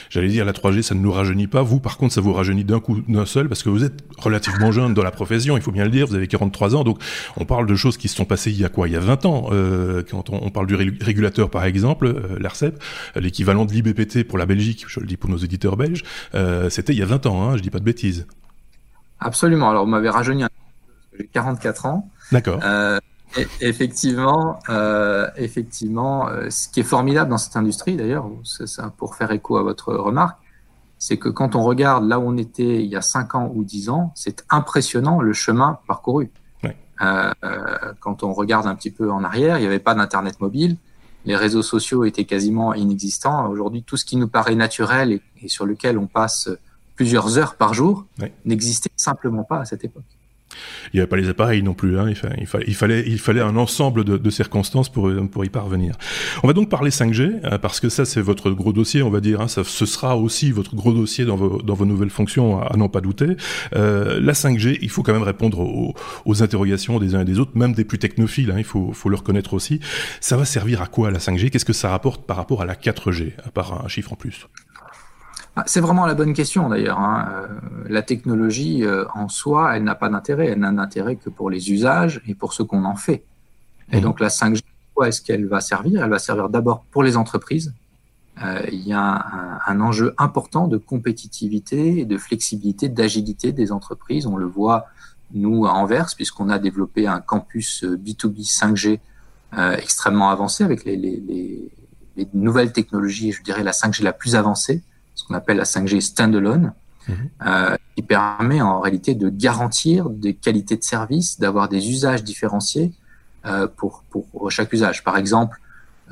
J'allais 0.09 0.29
dire, 0.29 0.45
la 0.45 0.53
3G, 0.53 0.83
ça 0.83 0.95
ne 0.95 1.01
nous 1.01 1.13
rajeunit 1.13 1.47
pas. 1.47 1.63
Vous, 1.63 1.81
par 1.81 1.97
contre, 1.97 2.15
ça 2.15 2.21
vous 2.21 2.33
rajeunit 2.33 2.65
d'un 2.65 2.81
coup, 2.81 3.01
d'un 3.09 3.27
seul, 3.27 3.49
parce 3.49 3.63
que 3.63 3.69
vous 3.69 3.85
êtes 3.85 4.03
relativement 4.19 4.73
jeune 4.73 4.95
dans 4.95 5.03
la 5.03 5.11
profession, 5.11 5.57
il 5.57 5.63
faut 5.63 5.73
bien 5.73 5.85
le 5.85 5.91
dire, 5.91 6.07
vous 6.07 6.15
avez 6.15 6.27
43 6.27 6.77
ans, 6.77 6.85
donc 6.85 7.01
on 7.37 7.45
parle 7.45 7.67
de 7.67 7.75
choses 7.75 7.97
qui 7.97 8.09
se 8.09 8.17
sont 8.17 8.25
passées 8.25 8.51
il 8.51 8.59
y 8.59 8.65
a 8.65 8.69
quoi? 8.69 8.89
Il 8.89 8.93
y 8.93 8.97
a 8.97 9.01
20 9.01 9.27
ans. 9.27 9.49
Euh, 9.53 10.03
quand 10.09 10.31
on, 10.31 10.51
parle 10.51 10.67
du 10.67 10.75
régulateur, 10.75 11.51
par 11.51 11.65
exemple, 11.65 12.07
euh, 12.07 12.39
l'ARCEP, 12.39 12.83
l'équivalent 13.17 13.65
de 13.65 13.73
l'IBPT 13.73 14.25
pour 14.25 14.39
la 14.39 14.47
Belgique, 14.47 14.85
je 14.89 15.01
le 15.01 15.07
dis 15.07 15.17
pour 15.17 15.31
nos 15.31 15.37
éditeurs 15.37 15.77
belges, 15.77 16.05
euh, 16.35 16.71
c'était 16.71 16.93
il 16.93 16.99
y 16.99 17.03
a 17.03 17.07
20 17.07 17.27
ans, 17.27 17.43
hein, 17.43 17.57
je 17.57 17.63
dis 17.63 17.71
pas 17.71 17.79
de 17.79 17.85
bêtises. 17.85 18.27
Absolument, 19.21 19.71
alors 19.71 19.85
vous 19.85 19.91
m'avez 19.91 20.09
rajeuni 20.09 20.45
un 20.45 20.49
j'ai 21.19 21.27
44 21.27 21.87
ans. 21.87 22.09
D'accord. 22.33 22.61
Effectivement, 23.61 24.59
euh, 24.69 25.29
effectivement, 25.37 26.29
euh, 26.29 26.51
ce 26.51 26.69
qui 26.69 26.81
est 26.81 26.85
formidable 26.85 27.31
dans 27.31 27.39
cette 27.39 27.57
industrie, 27.57 27.97
d'ailleurs, 27.97 28.29
ça, 28.45 28.93
pour 28.97 29.15
faire 29.15 29.31
écho 29.31 29.57
à 29.57 29.63
votre 29.63 29.95
remarque, 29.95 30.39
c'est 30.99 31.17
que 31.17 31.29
quand 31.29 31.55
on 31.55 31.63
regarde 31.63 32.07
là 32.07 32.19
où 32.19 32.25
on 32.25 32.37
était 32.37 32.83
il 32.83 32.91
y 32.91 32.97
a 32.97 33.03
5 33.03 33.35
ans 33.35 33.53
ou 33.55 33.65
10 33.65 33.89
ans, 33.89 34.13
c'est 34.15 34.45
impressionnant 34.51 35.21
le 35.21 35.33
chemin 35.33 35.79
parcouru. 35.87 36.31
Euh, 37.03 37.33
quand 38.01 38.25
on 38.25 38.35
regarde 38.35 38.67
un 38.67 38.75
petit 38.75 38.91
peu 38.91 39.11
en 39.11 39.25
arrière, 39.25 39.57
il 39.57 39.63
n'y 39.63 39.67
avait 39.67 39.79
pas 39.79 39.95
d'Internet 39.95 40.39
mobile, 40.39 40.77
les 41.25 41.35
réseaux 41.35 41.63
sociaux 41.63 42.05
étaient 42.05 42.27
quasiment 42.27 42.75
inexistants. 42.75 43.49
Aujourd'hui, 43.49 43.83
tout 43.83 43.97
ce 43.97 44.05
qui 44.05 44.17
nous 44.17 44.29
paraît 44.29 44.55
naturel 44.55 45.21
et, 45.41 45.49
sur 45.49 45.65
lequel 45.65 45.97
on 45.97 46.07
passe 46.07 46.51
plusieurs 46.97 47.39
heures 47.39 47.55
par 47.55 47.73
jour 47.73 48.05
n'existait 48.45 48.91
simplement 48.97 49.45
pas 49.45 49.61
à 49.61 49.65
cette 49.65 49.83
époque. 49.83 50.05
Il 50.93 50.97
n'y 50.97 51.01
avait 51.01 51.09
pas 51.09 51.17
les 51.17 51.29
appareils 51.29 51.63
non 51.63 51.75
plus. 51.75 51.99
Hein. 51.99 52.09
Il, 52.39 52.47
fallait, 52.77 53.05
il, 53.07 53.19
fallait, 53.19 53.41
un 53.41 53.57
ensemble 53.57 54.05
de, 54.05 54.31
circonstances 54.31 54.89
pour, 54.89 55.11
pour 55.31 55.45
y 55.45 55.49
parvenir. 55.49 55.95
On 56.43 56.47
va 56.47 56.53
donc 56.53 56.69
parler 56.69 56.91
5G, 56.91 57.41
hein, 57.45 57.59
parce 57.59 57.81
que 57.81 57.89
ça, 57.89 58.05
c'est 58.05 58.21
votre 58.21 58.51
gros 58.51 58.73
dossier, 58.73 59.03
on 59.03 59.11
va 59.11 59.21
dire. 59.21 59.41
Hein. 59.41 59.49
Ça, 59.49 59.65
ce 59.65 59.87
sera 59.87 60.17
aussi 60.17 60.51
votre 60.53 60.75
gros 60.75 60.93
dossier 60.93 61.25
dans 61.25 61.37
vos, 61.37 61.63
dans 61.63 61.75
vos 61.75 61.87
nouvelles 61.87 62.11
fonctions, 62.11 62.61
à, 62.61 62.77
n'en 62.77 62.89
pas 62.89 63.01
douter. 63.01 63.37
Euh, 63.75 64.21
la 64.21 64.33
5G, 64.33 64.79
il 64.81 64.91
faut 64.91 65.03
quand 65.03 65.13
même 65.13 65.23
répondre 65.23 65.61
aux, 65.61 65.95
aux, 66.25 66.43
interrogations 66.43 66.99
des 66.99 67.15
uns 67.15 67.23
et 67.23 67.25
des 67.25 67.39
autres, 67.39 67.53
même 67.55 67.73
des 67.73 67.85
plus 67.85 67.99
technophiles, 67.99 68.51
hein, 68.51 68.59
il 68.59 68.65
faut, 68.65 68.93
faut 68.93 69.09
le 69.09 69.17
reconnaître 69.17 69.55
aussi. 69.55 69.81
Ça 70.21 70.37
va 70.37 70.45
servir 70.45 70.83
à 70.83 70.87
quoi 70.87 71.11
la 71.11 71.19
5G 71.19 71.51
Qu'est-ce 71.51 71.65
que 71.65 71.73
ça 71.73 71.91
rapporte 71.91 72.27
par 72.27 72.37
rapport 72.37 72.63
à 72.63 72.65
la 72.65 72.75
4G, 72.75 73.33
à 73.45 73.51
part 73.51 73.85
un 73.85 73.89
chiffre 73.89 74.13
en 74.13 74.17
plus? 74.17 74.47
C'est 75.67 75.81
vraiment 75.81 76.07
la 76.07 76.15
bonne 76.15 76.33
question 76.33 76.69
d'ailleurs. 76.69 76.99
Hein. 76.99 77.29
Euh, 77.33 77.47
la 77.89 78.03
technologie 78.03 78.85
euh, 78.85 79.05
en 79.15 79.29
soi, 79.29 79.77
elle 79.77 79.85
n'a 79.85 79.95
pas 79.95 80.09
d'intérêt. 80.09 80.47
Elle 80.47 80.61
n'a 80.61 80.73
d'intérêt 80.73 81.17
que 81.17 81.29
pour 81.29 81.51
les 81.51 81.73
usages 81.73 82.23
et 82.27 82.35
pour 82.35 82.53
ce 82.53 82.63
qu'on 82.63 82.85
en 82.85 82.97
fait. 82.97 83.25
Et 83.93 83.99
mmh. 83.99 84.01
donc 84.01 84.21
la 84.21 84.29
5G, 84.29 84.63
quoi 84.95 85.09
est-ce 85.09 85.21
qu'elle 85.21 85.47
va 85.47 85.61
servir? 85.61 86.03
Elle 86.05 86.11
va 86.11 86.19
servir 86.19 86.49
d'abord 86.49 86.85
pour 86.91 87.03
les 87.03 87.17
entreprises. 87.17 87.75
Euh, 88.43 88.63
il 88.71 88.87
y 88.87 88.93
a 88.93 89.01
un, 89.03 89.59
un, 89.67 89.81
enjeu 89.81 90.15
important 90.17 90.69
de 90.69 90.79
compétitivité, 90.79 92.05
de 92.05 92.17
flexibilité, 92.17 92.89
d'agilité 92.89 93.53
des 93.53 93.73
entreprises. 93.73 94.27
On 94.27 94.37
le 94.37 94.47
voit, 94.47 94.87
nous, 95.35 95.67
à 95.67 95.73
Anvers, 95.73 96.07
puisqu'on 96.17 96.49
a 96.49 96.59
développé 96.59 97.07
un 97.07 97.21
campus 97.21 97.85
B2B 97.85 98.49
5G 98.49 99.01
extrêmement 99.79 100.31
avancé 100.31 100.63
avec 100.63 100.85
les, 100.85 100.97
les, 100.97 101.17
les, 101.17 101.71
les 102.17 102.29
nouvelles 102.35 102.73
technologies, 102.73 103.33
je 103.33 103.43
dirais 103.43 103.65
la 103.65 103.73
5G 103.73 104.05
la 104.05 104.13
plus 104.13 104.37
avancée 104.37 104.85
ce 105.15 105.25
qu'on 105.25 105.35
appelle 105.35 105.57
la 105.57 105.65
5G 105.65 106.01
standalone, 106.01 106.73
mhm. 107.09 107.17
euh, 107.47 107.77
qui 107.97 108.03
permet 108.03 108.61
en 108.61 108.81
réalité 108.81 109.15
de 109.15 109.29
garantir 109.29 110.11
des 110.11 110.35
qualités 110.35 110.77
de 110.77 110.83
service, 110.83 111.39
d'avoir 111.39 111.69
des 111.69 111.91
usages 111.91 112.25
différenciés 112.25 112.93
euh, 113.47 113.67
pour, 113.67 114.05
pour 114.11 114.51
chaque 114.51 114.73
usage. 114.73 115.05
Par 115.05 115.17
exemple, 115.17 115.61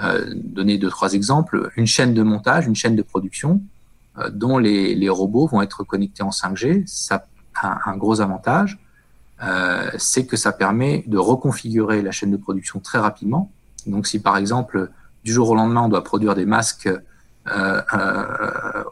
euh, 0.00 0.32
donner 0.32 0.78
deux, 0.78 0.90
trois 0.90 1.14
exemples, 1.14 1.72
une 1.76 1.86
chaîne 1.86 2.14
de 2.14 2.22
montage, 2.22 2.68
une 2.68 2.76
chaîne 2.76 2.94
de 2.94 3.02
production 3.02 3.60
euh, 4.18 4.30
dont 4.30 4.56
les, 4.56 4.94
les, 4.94 5.08
robots 5.08 5.48
vont 5.48 5.60
être 5.60 5.82
connectés 5.82 6.22
en 6.22 6.30
5G, 6.30 6.84
ça 6.86 7.26
a 7.60 7.90
un 7.90 7.96
gros 7.96 8.20
avantage, 8.20 8.78
euh, 9.42 9.90
c'est 9.98 10.24
que 10.24 10.36
ça 10.36 10.52
permet 10.52 11.02
de 11.08 11.18
reconfigurer 11.18 12.00
la 12.02 12.12
chaîne 12.12 12.30
de 12.30 12.36
production 12.36 12.78
très 12.78 12.98
rapidement. 12.98 13.50
Donc 13.88 14.06
si 14.06 14.20
par 14.20 14.36
exemple, 14.36 14.88
du 15.24 15.32
jour 15.32 15.50
au 15.50 15.56
lendemain, 15.56 15.82
on 15.82 15.88
doit 15.88 16.04
produire 16.04 16.36
des 16.36 16.46
masques 16.46 16.88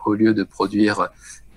au 0.04 0.14
lieu 0.14 0.34
de 0.34 0.42
produire 0.42 1.08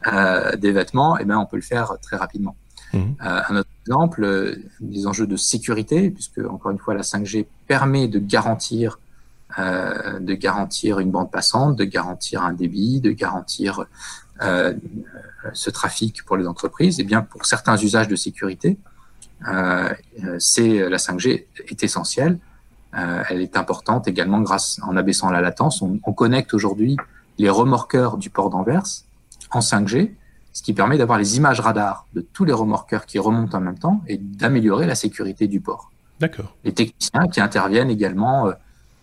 euh, 0.08 0.56
des 0.56 0.72
vêtements, 0.72 1.18
eh 1.18 1.26
ben, 1.26 1.38
on 1.38 1.46
peut 1.46 1.58
le 1.58 1.62
faire 1.62 1.94
très 2.02 2.18
rapidement. 2.18 2.56
Mhm. 2.92 3.18
un 3.20 3.56
autre 3.56 3.70
exemple, 3.86 4.58
des 4.80 5.06
enjeux 5.06 5.28
de 5.28 5.36
sécurité, 5.36 6.10
puisque 6.10 6.40
encore 6.40 6.72
une 6.72 6.80
fois, 6.80 6.96
la 6.96 7.04
5G 7.04 7.46
permet 7.68 8.08
de 8.08 8.18
garantir, 8.18 8.98
de 9.60 10.34
garantir 10.34 10.98
une 10.98 11.12
bande 11.12 11.30
passante, 11.30 11.76
de 11.76 11.84
garantir 11.84 12.42
un 12.42 12.52
débit, 12.52 13.00
de 13.00 13.12
garantir 13.12 13.86
ce 14.42 15.70
trafic 15.70 16.26
pour 16.26 16.36
les 16.36 16.48
entreprises. 16.48 17.00
Et 17.00 17.04
eh 17.04 17.06
bien, 17.06 17.22
pour 17.22 17.46
certains 17.46 17.78
usages 17.78 18.08
de 18.08 18.16
sécurité, 18.16 18.80
c'est 20.40 20.90
la 20.90 20.98
5G 20.98 21.46
est 21.68 21.84
essentielle. 21.84 22.40
Euh, 22.98 23.24
elle 23.30 23.42
est 23.42 23.56
importante 23.56 24.08
également 24.08 24.42
grâce 24.42 24.80
en 24.84 24.98
abaissant 24.98 25.30
la 25.30 25.42
latence. 25.42 25.82
On, 25.82 26.14
connecte 26.14 26.54
aujourd'hui 26.54 26.98
les 27.38 27.50
remorqueurs 27.50 28.18
du 28.18 28.30
port 28.30 28.50
d'Anvers 28.50 28.84
en 29.52 29.60
5G, 29.60 30.12
ce 30.54 30.64
qui 30.64 30.74
permet 30.74 30.98
d'avoir 30.98 31.20
les 31.20 31.38
images 31.38 31.60
radars 31.60 32.06
de 32.14 32.22
tous 32.22 32.46
les 32.46 32.54
remorqueurs 32.54 33.06
qui 33.06 33.20
remontent 33.20 33.58
en 33.58 33.62
même 33.62 33.78
temps 33.78 34.02
et 34.08 34.18
d'améliorer 34.18 34.88
la 34.88 34.96
sécurité 34.96 35.48
du 35.48 35.60
port. 35.62 35.92
D'accord. 36.20 36.56
Les 36.64 36.74
techniciens 36.74 37.28
qui 37.28 37.40
interviennent 37.40 37.90
également, 37.90 38.48
euh, 38.48 38.54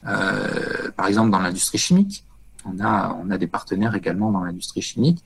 euh, 0.09 0.91
par 0.97 1.07
exemple 1.07 1.31
dans 1.31 1.39
l'industrie 1.39 1.79
chimique. 1.79 2.25
On 2.65 2.85
a, 2.85 3.17
on 3.23 3.31
a 3.31 3.39
des 3.39 3.47
partenaires 3.47 3.95
également 3.95 4.33
dans 4.33 4.43
l'industrie 4.43 4.83
chimique. 4.83 5.23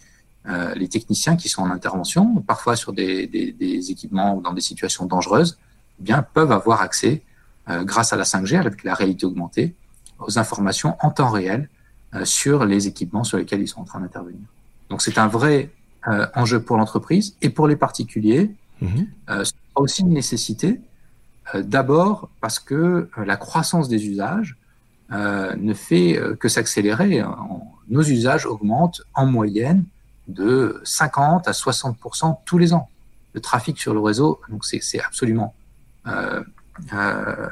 Les 0.74 0.88
techniciens 0.88 1.36
qui 1.36 1.48
sont 1.48 1.62
en 1.62 1.70
intervention, 1.70 2.36
parfois 2.36 2.74
sur 2.74 2.92
des, 2.92 3.26
des, 3.26 3.52
des 3.52 3.90
équipements 3.90 4.34
ou 4.34 4.40
dans 4.40 4.52
des 4.52 4.60
situations 4.60 5.06
dangereuses, 5.06 5.58
eh 6.00 6.02
bien 6.02 6.22
peuvent 6.22 6.50
avoir 6.50 6.80
accès 6.80 7.22
grâce 7.68 8.12
à 8.12 8.16
la 8.16 8.24
5G, 8.24 8.58
avec 8.58 8.82
la 8.84 8.94
réalité 8.94 9.26
augmentée, 9.26 9.74
aux 10.20 10.38
informations 10.38 10.96
en 11.00 11.10
temps 11.10 11.30
réel 11.30 11.68
euh, 12.14 12.24
sur 12.24 12.64
les 12.64 12.86
équipements 12.86 13.24
sur 13.24 13.38
lesquels 13.38 13.60
ils 13.60 13.68
sont 13.68 13.80
en 13.80 13.84
train 13.84 14.00
d'intervenir. 14.00 14.40
Donc 14.88 15.02
c'est 15.02 15.18
un 15.18 15.28
vrai 15.28 15.70
euh, 16.08 16.26
enjeu 16.34 16.60
pour 16.60 16.76
l'entreprise 16.76 17.36
et 17.42 17.50
pour 17.50 17.68
les 17.68 17.76
particuliers. 17.76 18.54
Mmh. 18.80 19.02
c'est 19.44 19.52
aussi 19.74 20.00
une 20.00 20.14
nécessité, 20.14 20.80
d'abord 21.54 22.30
parce 22.40 22.58
que 22.58 23.10
la 23.18 23.36
croissance 23.36 23.90
des 23.90 24.06
usages 24.06 24.56
ne 25.10 25.74
fait 25.74 26.18
que 26.38 26.48
s'accélérer. 26.48 27.22
Nos 27.90 28.00
usages 28.00 28.46
augmentent 28.46 29.02
en 29.14 29.26
moyenne 29.26 29.84
de 30.28 30.80
50 30.84 31.46
à 31.46 31.50
60% 31.50 32.38
tous 32.46 32.56
les 32.56 32.72
ans. 32.72 32.88
Le 33.34 33.42
trafic 33.42 33.78
sur 33.78 33.92
le 33.92 34.00
réseau, 34.00 34.40
donc 34.48 34.64
c'est 34.64 35.00
absolument 35.02 35.54
euh, 36.92 37.48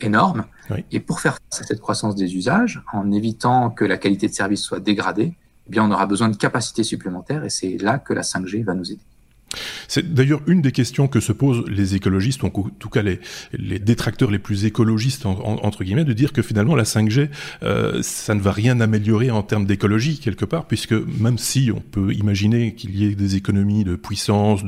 énorme. 0.00 0.44
Et 0.90 1.00
pour 1.00 1.20
faire 1.20 1.38
face 1.50 1.60
à 1.60 1.64
cette 1.64 1.80
croissance 1.80 2.14
des 2.14 2.34
usages, 2.34 2.82
en 2.92 3.12
évitant 3.12 3.70
que 3.70 3.84
la 3.84 3.98
qualité 3.98 4.28
de 4.28 4.32
service 4.32 4.62
soit 4.62 4.80
dégradée, 4.80 5.34
eh 5.66 5.70
bien, 5.70 5.84
on 5.84 5.90
aura 5.90 6.06
besoin 6.06 6.28
de 6.28 6.36
capacités 6.36 6.82
supplémentaires 6.82 7.44
et 7.44 7.50
c'est 7.50 7.76
là 7.78 7.98
que 7.98 8.12
la 8.12 8.22
5G 8.22 8.64
va 8.64 8.74
nous 8.74 8.90
aider. 8.90 9.02
C'est 9.88 10.14
d'ailleurs 10.14 10.40
une 10.46 10.62
des 10.62 10.72
questions 10.72 11.08
que 11.08 11.20
se 11.20 11.32
posent 11.32 11.64
les 11.68 11.94
écologistes, 11.94 12.44
en 12.44 12.50
tout 12.50 12.88
cas 12.88 13.02
les, 13.02 13.20
les 13.52 13.78
détracteurs 13.78 14.30
les 14.30 14.38
plus 14.38 14.64
écologistes, 14.64 15.26
entre 15.26 15.84
guillemets, 15.84 16.04
de 16.04 16.12
dire 16.12 16.32
que 16.32 16.42
finalement 16.42 16.74
la 16.74 16.84
5G, 16.84 17.28
euh, 17.62 18.00
ça 18.02 18.34
ne 18.34 18.40
va 18.40 18.52
rien 18.52 18.80
améliorer 18.80 19.30
en 19.30 19.42
termes 19.42 19.66
d'écologie, 19.66 20.18
quelque 20.18 20.44
part, 20.44 20.66
puisque 20.66 20.92
même 20.92 21.38
si 21.38 21.70
on 21.74 21.80
peut 21.80 22.12
imaginer 22.12 22.74
qu'il 22.74 22.96
y 22.96 23.04
ait 23.04 23.14
des 23.14 23.36
économies 23.36 23.84
de 23.84 23.96
puissance, 23.96 24.64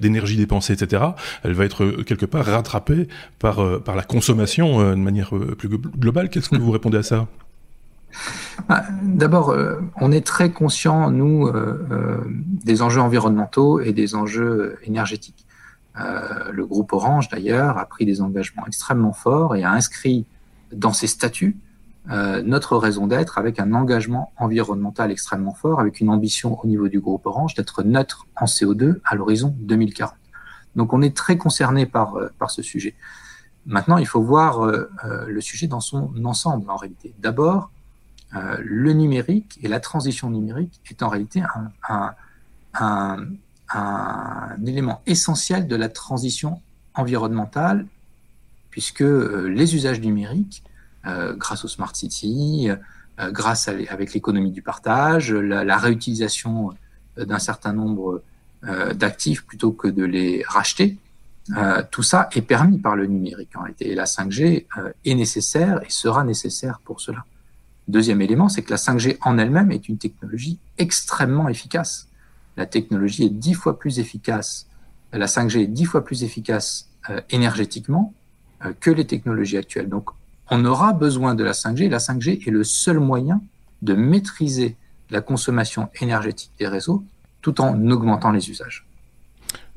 d'énergie 0.00 0.36
de, 0.36 0.40
dépensée, 0.40 0.74
etc., 0.74 1.02
elle 1.44 1.52
va 1.52 1.64
être 1.64 1.84
euh, 1.84 2.02
quelque 2.04 2.26
part 2.26 2.44
rattrapée 2.44 3.08
par, 3.38 3.60
euh, 3.60 3.78
par 3.78 3.96
la 3.96 4.02
consommation 4.02 4.90
de 4.90 4.96
manière 4.96 5.30
plus 5.58 5.68
globale. 5.68 6.28
Qu'est-ce 6.28 6.48
que 6.48 6.56
vous 6.56 6.70
répondez 6.70 6.98
à 6.98 7.02
ça? 7.02 7.28
D'abord, 9.02 9.50
euh, 9.50 9.80
on 10.00 10.12
est 10.12 10.26
très 10.26 10.50
conscient, 10.50 11.10
nous, 11.10 11.46
euh, 11.46 11.86
euh, 11.90 12.18
des 12.28 12.82
enjeux 12.82 13.00
environnementaux 13.00 13.80
et 13.80 13.92
des 13.92 14.14
enjeux 14.14 14.78
énergétiques. 14.84 15.46
le 16.52 16.64
groupe 16.64 16.92
Orange, 16.92 17.28
d'ailleurs, 17.28 17.76
a 17.78 17.84
pris 17.84 18.06
des 18.06 18.22
engagements 18.22 18.66
extrêmement 18.66 19.12
forts 19.12 19.56
et 19.56 19.62
a 19.62 19.72
inscrit 19.72 20.24
dans 20.72 20.94
ses 20.94 21.06
statuts 21.06 21.56
notre 22.44 22.78
raison 22.78 23.06
d'être 23.06 23.38
avec 23.38 23.60
un 23.60 23.74
engagement 23.74 24.32
environnemental 24.38 25.10
extrêmement 25.10 25.54
fort, 25.54 25.78
avec 25.80 26.00
une 26.00 26.08
ambition 26.08 26.58
au 26.58 26.66
niveau 26.66 26.88
du 26.88 26.98
groupe 26.98 27.26
Orange 27.26 27.54
d'être 27.54 27.82
neutre 27.82 28.26
en 28.36 28.46
CO2 28.46 29.00
à 29.04 29.14
l'horizon 29.14 29.54
2040. 29.60 30.14
Donc 30.76 30.94
on 30.94 31.02
est 31.02 31.14
très 31.14 31.36
concerné 31.36 31.84
par, 31.84 32.18
par 32.38 32.50
ce 32.50 32.62
sujet. 32.62 32.94
Maintenant, 33.66 33.98
il 33.98 34.06
faut 34.06 34.22
voir 34.22 34.66
le 34.66 35.40
sujet 35.42 35.66
dans 35.66 35.80
son 35.80 36.10
ensemble 36.24 36.70
en 36.70 36.76
réalité. 36.76 37.12
D'abord, 37.20 37.70
euh, 38.34 38.56
le 38.64 38.92
numérique 38.92 39.58
et 39.62 39.68
la 39.68 39.80
transition 39.80 40.30
numérique 40.30 40.80
est 40.90 41.02
en 41.02 41.08
réalité 41.08 41.42
un, 41.88 42.14
élément 44.66 45.02
essentiel 45.06 45.66
de 45.66 45.76
la 45.76 45.88
transition 45.88 46.60
environnementale 46.94 47.86
puisque 48.70 49.00
les 49.00 49.74
usages 49.74 50.00
numériques, 50.00 50.62
grâce 51.36 51.64
au 51.64 51.68
Smart 51.68 51.94
City, 51.94 52.68
grâce 53.18 53.68
à, 53.68 53.72
avec 53.88 54.14
l'économie 54.14 54.50
du 54.50 54.62
partage, 54.62 55.32
la, 55.32 55.76
réutilisation 55.76 56.70
d'un 57.16 57.38
certain 57.38 57.72
nombre 57.72 58.22
d'actifs 58.94 59.44
plutôt 59.44 59.72
que 59.72 59.88
de 59.88 60.04
les 60.04 60.42
racheter, 60.46 60.98
tout 61.90 62.02
ça 62.02 62.28
est 62.32 62.42
permis 62.42 62.78
par 62.78 62.96
le 62.96 63.06
numérique. 63.06 63.50
Et 63.80 63.94
la 63.94 64.04
5G 64.04 64.66
est 65.04 65.14
nécessaire 65.14 65.82
et 65.82 65.90
sera 65.90 66.24
nécessaire 66.24 66.80
pour 66.84 67.00
cela. 67.00 67.24
Deuxième 67.88 68.20
élément, 68.20 68.48
c'est 68.48 68.62
que 68.62 68.70
la 68.70 68.76
5G 68.76 69.18
en 69.22 69.38
elle-même 69.38 69.72
est 69.72 69.88
une 69.88 69.98
technologie 69.98 70.58
extrêmement 70.78 71.48
efficace. 71.48 72.08
La 72.56 72.66
technologie 72.66 73.24
est 73.24 73.30
dix 73.30 73.54
fois 73.54 73.78
plus 73.78 73.98
efficace, 73.98 74.68
la 75.12 75.26
5G 75.26 75.62
est 75.62 75.66
dix 75.66 75.84
fois 75.84 76.04
plus 76.04 76.22
efficace 76.22 76.88
euh, 77.10 77.20
énergétiquement 77.30 78.14
euh, 78.64 78.72
que 78.78 78.90
les 78.90 79.06
technologies 79.06 79.56
actuelles. 79.56 79.88
Donc, 79.88 80.10
on 80.50 80.64
aura 80.64 80.92
besoin 80.92 81.34
de 81.34 81.44
la 81.44 81.52
5G. 81.52 81.88
La 81.88 81.98
5G 81.98 82.46
est 82.46 82.50
le 82.50 82.64
seul 82.64 82.98
moyen 82.98 83.42
de 83.82 83.94
maîtriser 83.94 84.76
la 85.10 85.20
consommation 85.20 85.88
énergétique 86.00 86.52
des 86.58 86.68
réseaux 86.68 87.04
tout 87.40 87.60
en 87.60 87.90
augmentant 87.90 88.30
les 88.30 88.50
usages. 88.50 88.86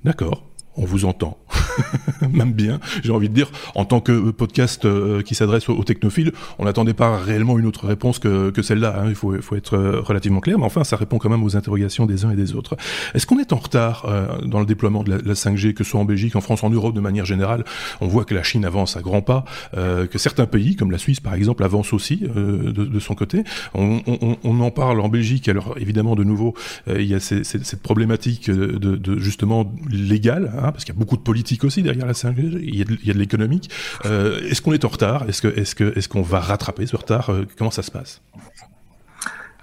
D'accord 0.03 0.45
on 0.77 0.85
vous 0.85 1.05
entend. 1.05 1.37
Même 2.31 2.53
bien, 2.53 2.79
j'ai 3.03 3.11
envie 3.11 3.29
de 3.29 3.33
dire, 3.33 3.49
en 3.75 3.85
tant 3.85 3.99
que 3.99 4.31
podcast 4.31 4.85
euh, 4.85 5.21
qui 5.21 5.35
s'adresse 5.35 5.69
aux, 5.69 5.83
technophiles, 5.83 6.31
on 6.59 6.65
n'attendait 6.65 6.93
pas 6.93 7.17
réellement 7.17 7.57
une 7.59 7.65
autre 7.65 7.87
réponse 7.87 8.19
que, 8.19 8.51
celle-là. 8.61 8.95
Hein. 8.99 9.05
Il 9.09 9.15
faut, 9.15 9.35
être 9.55 9.73
euh, 9.75 10.01
relativement 10.01 10.39
clair, 10.39 10.57
mais 10.57 10.65
enfin, 10.65 10.83
ça 10.83 10.95
répond 10.95 11.17
quand 11.17 11.29
même 11.29 11.43
aux 11.43 11.55
interrogations 11.55 12.05
des 12.05 12.25
uns 12.25 12.31
et 12.31 12.35
des 12.35 12.53
autres. 12.55 12.75
Est-ce 13.13 13.25
qu'on 13.25 13.39
est 13.39 13.53
en 13.53 13.57
retard 13.57 14.05
euh, 14.05 14.41
dans 14.43 14.59
le 14.59 14.65
déploiement 14.65 15.03
de 15.03 15.11
la, 15.11 15.33
5G, 15.33 15.73
que 15.73 15.83
ce 15.83 15.91
soit 15.91 15.99
en 15.99 16.05
Belgique, 16.05 16.35
en 16.35 16.41
France, 16.41 16.63
en 16.63 16.69
Europe 16.69 16.93
de 16.93 17.01
manière 17.01 17.25
générale? 17.25 17.63
On 18.01 18.07
voit 18.07 18.25
que 18.25 18.33
la 18.33 18.43
Chine 18.43 18.65
avance 18.65 18.97
à 18.97 19.01
grands 19.01 19.21
pas, 19.21 19.45
que 19.73 20.17
certains 20.17 20.45
pays, 20.45 20.75
comme 20.75 20.91
la 20.91 20.97
Suisse 20.97 21.19
par 21.19 21.33
exemple, 21.33 21.63
avancent 21.63 21.93
aussi 21.93 22.17
de, 22.17 22.99
son 22.99 23.15
côté. 23.15 23.43
On, 23.73 24.01
en 24.43 24.71
parle 24.71 25.01
en 25.01 25.09
Belgique, 25.09 25.49
alors 25.49 25.75
évidemment, 25.77 26.15
de 26.15 26.23
nouveau, 26.23 26.53
il 26.87 27.03
y 27.03 27.13
a 27.13 27.19
cette 27.19 27.81
problématique 27.81 28.49
de, 28.49 29.19
justement 29.19 29.71
légale, 29.89 30.51
hein, 30.57 30.64
parce 30.71 30.85
qu'il 30.85 30.93
y 30.93 30.97
a 30.97 30.99
beaucoup 30.99 31.17
de 31.17 31.21
politique 31.21 31.63
aussi 31.63 31.83
derrière 31.83 32.05
la 32.05 32.13
5G, 32.13 32.59
il 32.61 32.75
y 32.75 32.81
a 32.81 33.13
de, 33.13 33.19
l'économique. 33.19 33.69
Euh, 34.05 34.39
est-ce 34.49 34.61
qu'on 34.61 34.73
est 34.73 34.85
en 34.85 34.89
retard? 34.89 35.27
Est-ce 35.27 35.47
est-ce 35.47 35.75
que 35.75 35.97
est-ce 35.97 36.09
qu'on 36.09 36.21
va 36.21 36.39
rattraper 36.39 36.85
ce 36.85 36.95
retard? 36.95 37.29
Euh, 37.29 37.45
Comment 37.57 37.71
ça 37.71 37.83
se 37.83 37.91
passe? 37.91 38.21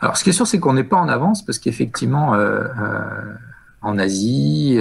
Alors, 0.00 0.16
ce 0.16 0.25
qui 0.25 0.30
est 0.30 0.32
sûr, 0.32 0.47
c'est 0.47 0.59
qu'on 0.59 0.75
n'est 0.75 0.85
pas 0.85 0.97
en 0.97 1.09
avance 1.09 1.44
parce 1.44 1.59
qu'effectivement, 1.59 2.35
euh, 2.35 2.66
en 3.82 3.99
Asie, 3.99 4.78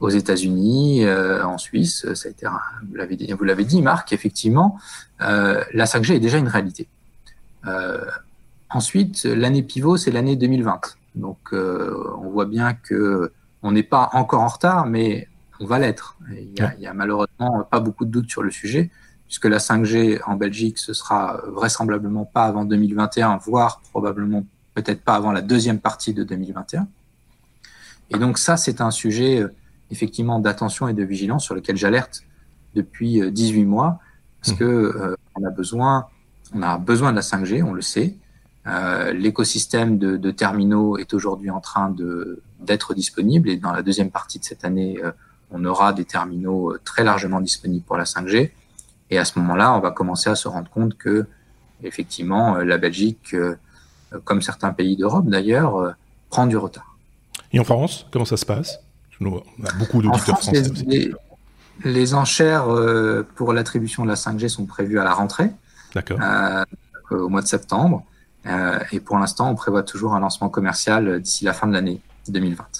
aux 0.00 0.10
États-Unis, 0.10 1.08
en 1.08 1.56
Suisse, 1.56 2.06
ça 2.14 2.28
a 2.28 2.30
été, 2.30 2.46
vous 2.88 2.94
l'avez 2.94 3.16
dit, 3.16 3.34
dit, 3.66 3.82
Marc, 3.82 4.12
effectivement, 4.12 4.78
la 5.20 5.84
5G 5.86 6.14
est 6.14 6.20
déjà 6.20 6.36
une 6.36 6.48
réalité. 6.48 6.86
ensuite, 8.68 9.24
l'année 9.24 9.62
pivot, 9.62 9.96
c'est 9.96 10.10
l'année 10.10 10.36
2020. 10.36 10.80
Donc, 11.14 11.38
on 11.52 12.28
voit 12.28 12.46
bien 12.46 12.74
que 12.74 13.32
on 13.62 13.72
n'est 13.72 13.82
pas 13.82 14.10
encore 14.12 14.42
en 14.42 14.48
retard, 14.48 14.86
mais 14.86 15.28
on 15.60 15.66
va 15.66 15.78
l'être. 15.78 16.16
Il 16.30 16.52
n'y 16.78 16.86
a, 16.86 16.94
malheureusement 16.94 17.64
pas 17.70 17.80
beaucoup 17.80 18.04
de 18.04 18.10
doutes 18.10 18.30
sur 18.30 18.42
le 18.42 18.50
sujet, 18.50 18.90
puisque 19.26 19.46
la 19.46 19.58
5G 19.58 20.20
en 20.26 20.36
Belgique, 20.36 20.78
ce 20.78 20.92
sera 20.92 21.42
vraisemblablement 21.48 22.24
pas 22.24 22.44
avant 22.44 22.64
2021, 22.64 23.38
voire 23.38 23.80
probablement 23.90 24.44
peut-être 24.74 25.02
pas 25.02 25.14
avant 25.14 25.32
la 25.32 25.42
deuxième 25.42 25.80
partie 25.80 26.14
de 26.14 26.24
2021. 26.24 26.86
Et 28.10 28.18
donc 28.18 28.38
ça, 28.38 28.56
c'est 28.56 28.80
un 28.80 28.90
sujet 28.90 29.40
euh, 29.40 29.54
effectivement 29.90 30.38
d'attention 30.38 30.88
et 30.88 30.94
de 30.94 31.02
vigilance 31.02 31.44
sur 31.44 31.54
lequel 31.54 31.76
j'alerte 31.76 32.22
depuis 32.74 33.30
18 33.30 33.62
euh, 33.62 33.66
mois, 33.66 33.98
parce 34.40 34.54
mmh. 34.54 34.58
que 34.58 34.64
euh, 34.64 35.16
on 35.34 35.44
a 35.44 35.50
besoin, 35.50 36.06
on 36.54 36.62
a 36.62 36.78
besoin 36.78 37.10
de 37.10 37.16
la 37.16 37.22
5G, 37.22 37.62
on 37.62 37.72
le 37.72 37.82
sait. 37.82 38.16
L'écosystème 39.14 39.96
de, 39.96 40.18
de, 40.18 40.30
terminaux 40.30 40.98
est 40.98 41.14
aujourd'hui 41.14 41.48
en 41.48 41.60
train 41.60 41.88
de 41.88 42.42
d'être 42.60 42.92
disponible 42.92 43.48
et 43.48 43.56
dans 43.56 43.72
la 43.72 43.80
deuxième 43.80 44.10
partie 44.10 44.38
de 44.38 44.44
cette 44.44 44.62
année, 44.62 44.98
on 45.50 45.64
aura 45.64 45.92
des 45.92 46.04
terminaux 46.04 46.72
euh, 46.72 46.80
très 46.84 47.04
largement 47.04 47.40
disponibles 47.40 47.84
pour 47.84 47.96
la 47.96 48.04
5G. 48.04 48.50
Et 49.10 49.18
à 49.18 49.24
ce 49.24 49.38
moment-là, 49.38 49.74
on 49.74 49.80
va 49.80 49.90
commencer 49.90 50.28
à 50.28 50.34
se 50.34 50.48
rendre 50.48 50.70
compte 50.70 50.96
que, 50.96 51.26
effectivement, 51.82 52.56
euh, 52.56 52.64
la 52.64 52.78
Belgique, 52.78 53.34
euh, 53.34 53.56
comme 54.24 54.42
certains 54.42 54.72
pays 54.72 54.96
d'Europe 54.96 55.26
d'ailleurs, 55.26 55.94
prend 56.30 56.46
du 56.46 56.56
retard. 56.56 56.96
Et 57.52 57.60
en 57.60 57.64
France, 57.64 58.06
comment 58.10 58.24
ça 58.24 58.36
se 58.36 58.46
passe? 58.46 58.80
On 59.20 59.36
a 59.36 59.72
beaucoup 59.78 60.00
d'auditeurs 60.00 60.38
français. 60.38 60.62
Les, 60.86 61.12
les, 61.84 62.14
enchères 62.14 62.68
pour 63.34 63.52
l'attribution 63.52 64.04
de 64.04 64.08
la 64.08 64.14
5G 64.14 64.48
sont 64.48 64.64
prévues 64.64 64.98
à 64.98 65.04
la 65.04 65.12
rentrée, 65.12 65.50
au 67.10 67.28
mois 67.28 67.42
de 67.42 67.46
septembre. 67.46 68.02
et 68.92 69.00
pour 69.00 69.18
l'instant, 69.18 69.50
on 69.50 69.56
prévoit 69.56 69.82
toujours 69.82 70.14
un 70.14 70.20
lancement 70.20 70.48
commercial 70.48 71.20
d'ici 71.20 71.44
la 71.44 71.52
fin 71.52 71.66
de 71.66 71.74
l'année 71.74 72.00
2020. 72.28 72.77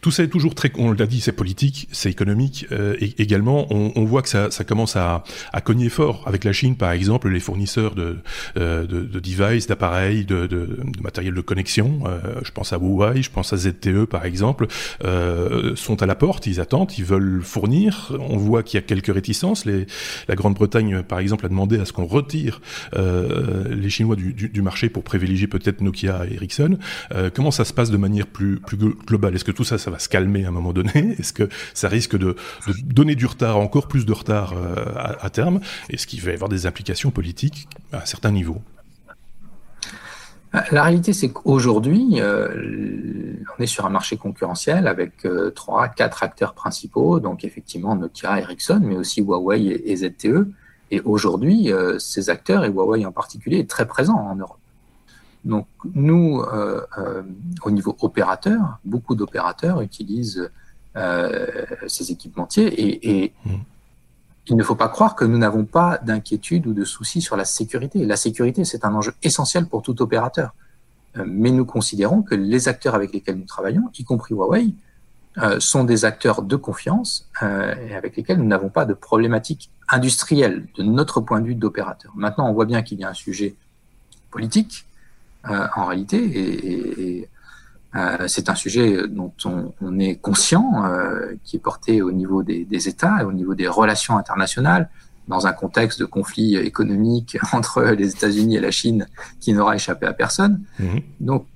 Tout 0.00 0.10
ça 0.10 0.22
est 0.22 0.28
toujours 0.28 0.54
très, 0.54 0.70
on 0.76 0.92
l'a 0.92 1.06
dit, 1.06 1.20
c'est 1.20 1.32
politique, 1.32 1.88
c'est 1.92 2.10
économique. 2.10 2.66
Euh, 2.72 2.96
et 3.00 3.14
également, 3.22 3.66
on, 3.70 3.92
on, 3.96 4.04
voit 4.04 4.22
que 4.22 4.28
ça, 4.28 4.50
ça 4.50 4.64
commence 4.64 4.96
à, 4.96 5.24
à, 5.52 5.60
cogner 5.60 5.88
fort 5.88 6.22
avec 6.26 6.44
la 6.44 6.52
Chine, 6.52 6.76
par 6.76 6.92
exemple, 6.92 7.28
les 7.28 7.40
fournisseurs 7.40 7.94
de, 7.94 8.18
euh, 8.56 8.86
de, 8.86 9.00
de 9.02 9.20
devices, 9.20 9.66
d'appareils, 9.66 10.24
de, 10.24 10.46
de, 10.46 10.66
de, 10.66 11.02
matériel 11.02 11.34
de 11.34 11.40
connexion. 11.40 12.00
Euh, 12.06 12.40
je 12.44 12.50
pense 12.50 12.72
à 12.72 12.76
Huawei, 12.76 13.22
je 13.22 13.30
pense 13.30 13.52
à 13.52 13.56
ZTE, 13.56 14.04
par 14.04 14.24
exemple, 14.24 14.66
euh, 15.04 15.74
sont 15.76 16.02
à 16.02 16.06
la 16.06 16.14
porte, 16.14 16.46
ils 16.46 16.60
attendent, 16.60 16.92
ils 16.98 17.04
veulent 17.04 17.42
fournir. 17.42 18.12
On 18.18 18.36
voit 18.36 18.62
qu'il 18.62 18.78
y 18.78 18.82
a 18.82 18.86
quelques 18.86 19.12
réticences. 19.12 19.64
Les, 19.64 19.86
la 20.28 20.34
Grande-Bretagne, 20.34 21.02
par 21.02 21.18
exemple, 21.18 21.46
a 21.46 21.48
demandé 21.48 21.78
à 21.78 21.84
ce 21.84 21.92
qu'on 21.92 22.06
retire 22.06 22.60
euh, 22.96 23.74
les 23.74 23.90
Chinois 23.90 24.16
du, 24.16 24.32
du, 24.32 24.48
du, 24.48 24.62
marché 24.62 24.88
pour 24.88 25.02
privilégier 25.04 25.46
peut-être 25.46 25.80
Nokia 25.80 26.26
et 26.28 26.34
Ericsson. 26.34 26.78
comment 27.34 27.50
ça 27.50 27.64
se 27.64 27.72
passe 27.72 27.90
de 27.90 27.96
manière 27.96 28.26
plus, 28.26 28.58
plus 28.60 28.76
globale? 28.76 29.34
Que 29.48 29.56
tout 29.56 29.64
ça, 29.64 29.78
ça 29.78 29.90
va 29.90 29.98
se 29.98 30.08
calmer 30.08 30.44
à 30.44 30.48
un 30.48 30.50
moment 30.50 30.72
donné 30.72 31.16
Est-ce 31.18 31.32
que 31.32 31.48
ça 31.72 31.88
risque 31.88 32.16
de, 32.16 32.36
donner 32.84 33.14
du 33.14 33.26
retard, 33.26 33.58
encore 33.58 33.88
plus 33.88 34.04
de 34.04 34.12
retard 34.12 34.52
euh, 34.52 34.74
à, 35.20 35.30
terme 35.30 35.60
Est-ce 35.88 36.06
qu'il 36.06 36.20
va 36.20 36.32
y 36.32 36.34
avoir 36.34 36.50
des 36.50 36.66
implications 36.66 37.10
politiques 37.10 37.68
à 37.92 38.02
un 38.02 38.04
certain 38.04 38.30
niveau 38.30 38.60
la 40.72 40.82
réalité, 40.82 41.12
c'est 41.12 41.28
qu'aujourd'hui, 41.28 42.22
euh, 42.22 43.34
on 43.58 43.62
est 43.62 43.66
sur 43.66 43.84
un 43.84 43.90
marché 43.90 44.16
concurrentiel 44.16 44.88
avec 44.88 45.26
euh, 45.26 45.50
trois, 45.50 45.88
quatre 45.88 46.22
acteurs 46.22 46.54
principaux, 46.54 47.20
donc 47.20 47.44
effectivement 47.44 47.94
Nokia, 47.94 48.40
Ericsson, 48.40 48.80
mais 48.82 48.96
aussi 48.96 49.20
Huawei 49.20 49.82
et, 49.84 49.96
ZTE. 49.96 50.48
Et 50.90 51.00
aujourd'hui, 51.02 51.70
ces 51.98 52.30
acteurs, 52.30 52.64
et 52.64 52.70
Huawei 52.70 53.04
en 53.04 53.12
particulier, 53.12 53.58
est 53.58 53.68
très 53.68 53.86
présent 53.86 54.14
en 54.14 54.36
Europe. 54.36 54.58
Donc 55.44 55.66
nous, 55.94 56.40
euh, 56.40 56.84
euh, 56.98 57.22
au 57.62 57.70
niveau 57.70 57.96
opérateur, 58.00 58.78
beaucoup 58.84 59.14
d'opérateurs 59.14 59.80
utilisent 59.80 60.50
euh, 60.96 61.46
ces 61.86 62.10
équipementiers 62.10 62.66
et, 62.66 63.24
et 63.24 63.34
mmh. 63.44 63.50
il 64.48 64.56
ne 64.56 64.62
faut 64.62 64.74
pas 64.74 64.88
croire 64.88 65.14
que 65.14 65.24
nous 65.24 65.38
n'avons 65.38 65.64
pas 65.64 65.98
d'inquiétude 65.98 66.66
ou 66.66 66.72
de 66.72 66.84
soucis 66.84 67.20
sur 67.20 67.36
la 67.36 67.44
sécurité. 67.44 68.04
La 68.04 68.16
sécurité, 68.16 68.64
c'est 68.64 68.84
un 68.84 68.94
enjeu 68.94 69.14
essentiel 69.22 69.66
pour 69.66 69.82
tout 69.82 70.00
opérateur. 70.02 70.54
mais 71.24 71.50
nous 71.50 71.64
considérons 71.64 72.22
que 72.22 72.34
les 72.34 72.68
acteurs 72.68 72.94
avec 72.94 73.12
lesquels 73.12 73.36
nous 73.36 73.46
travaillons, 73.46 73.90
y 73.98 74.04
compris 74.04 74.34
Huawei, 74.34 74.74
sont 75.60 75.84
des 75.84 76.04
acteurs 76.04 76.42
de 76.42 76.56
confiance 76.56 77.28
et 77.42 77.94
avec 77.94 78.16
lesquels 78.16 78.38
nous 78.38 78.46
n'avons 78.46 78.70
pas 78.70 78.84
de 78.84 78.94
problématiques 78.94 79.70
industrielles 79.88 80.66
de 80.76 80.82
notre 80.82 81.20
point 81.20 81.40
de 81.40 81.46
vue 81.46 81.54
d'opérateur. 81.54 82.12
Maintenant, 82.16 82.48
on 82.50 82.52
voit 82.52 82.66
bien 82.66 82.82
qu'il 82.82 82.98
y 82.98 83.04
a 83.04 83.08
un 83.08 83.14
sujet 83.14 83.54
politique 84.30 84.87
en 85.48 85.86
réalité. 85.86 86.18
Et, 86.18 87.28
euh, 87.94 88.28
c'est 88.28 88.50
un 88.50 88.54
sujet 88.54 89.08
dont 89.08 89.32
on, 89.44 89.98
est 89.98 90.16
conscient, 90.16 90.84
euh, 90.84 91.34
qui 91.44 91.56
est 91.56 91.60
porté 91.60 92.02
au 92.02 92.12
niveau 92.12 92.42
des, 92.42 92.88
États 92.88 93.22
et 93.22 93.24
au 93.24 93.32
niveau 93.32 93.54
des 93.54 93.68
relations 93.68 94.18
internationales, 94.18 94.90
dans 95.26 95.46
un 95.46 95.52
contexte 95.52 96.00
de 96.00 96.04
conflit 96.04 96.56
économique 96.56 97.38
entre 97.52 97.82
les 97.82 98.10
États-Unis 98.10 98.56
et 98.56 98.60
la 98.60 98.70
Chine 98.70 99.06
qui 99.40 99.52
n'aura 99.52 99.74
échappé 99.74 100.06
à 100.06 100.12
personne. 100.12 100.62
Mhm. 100.78 101.00
Donc, 101.20 101.46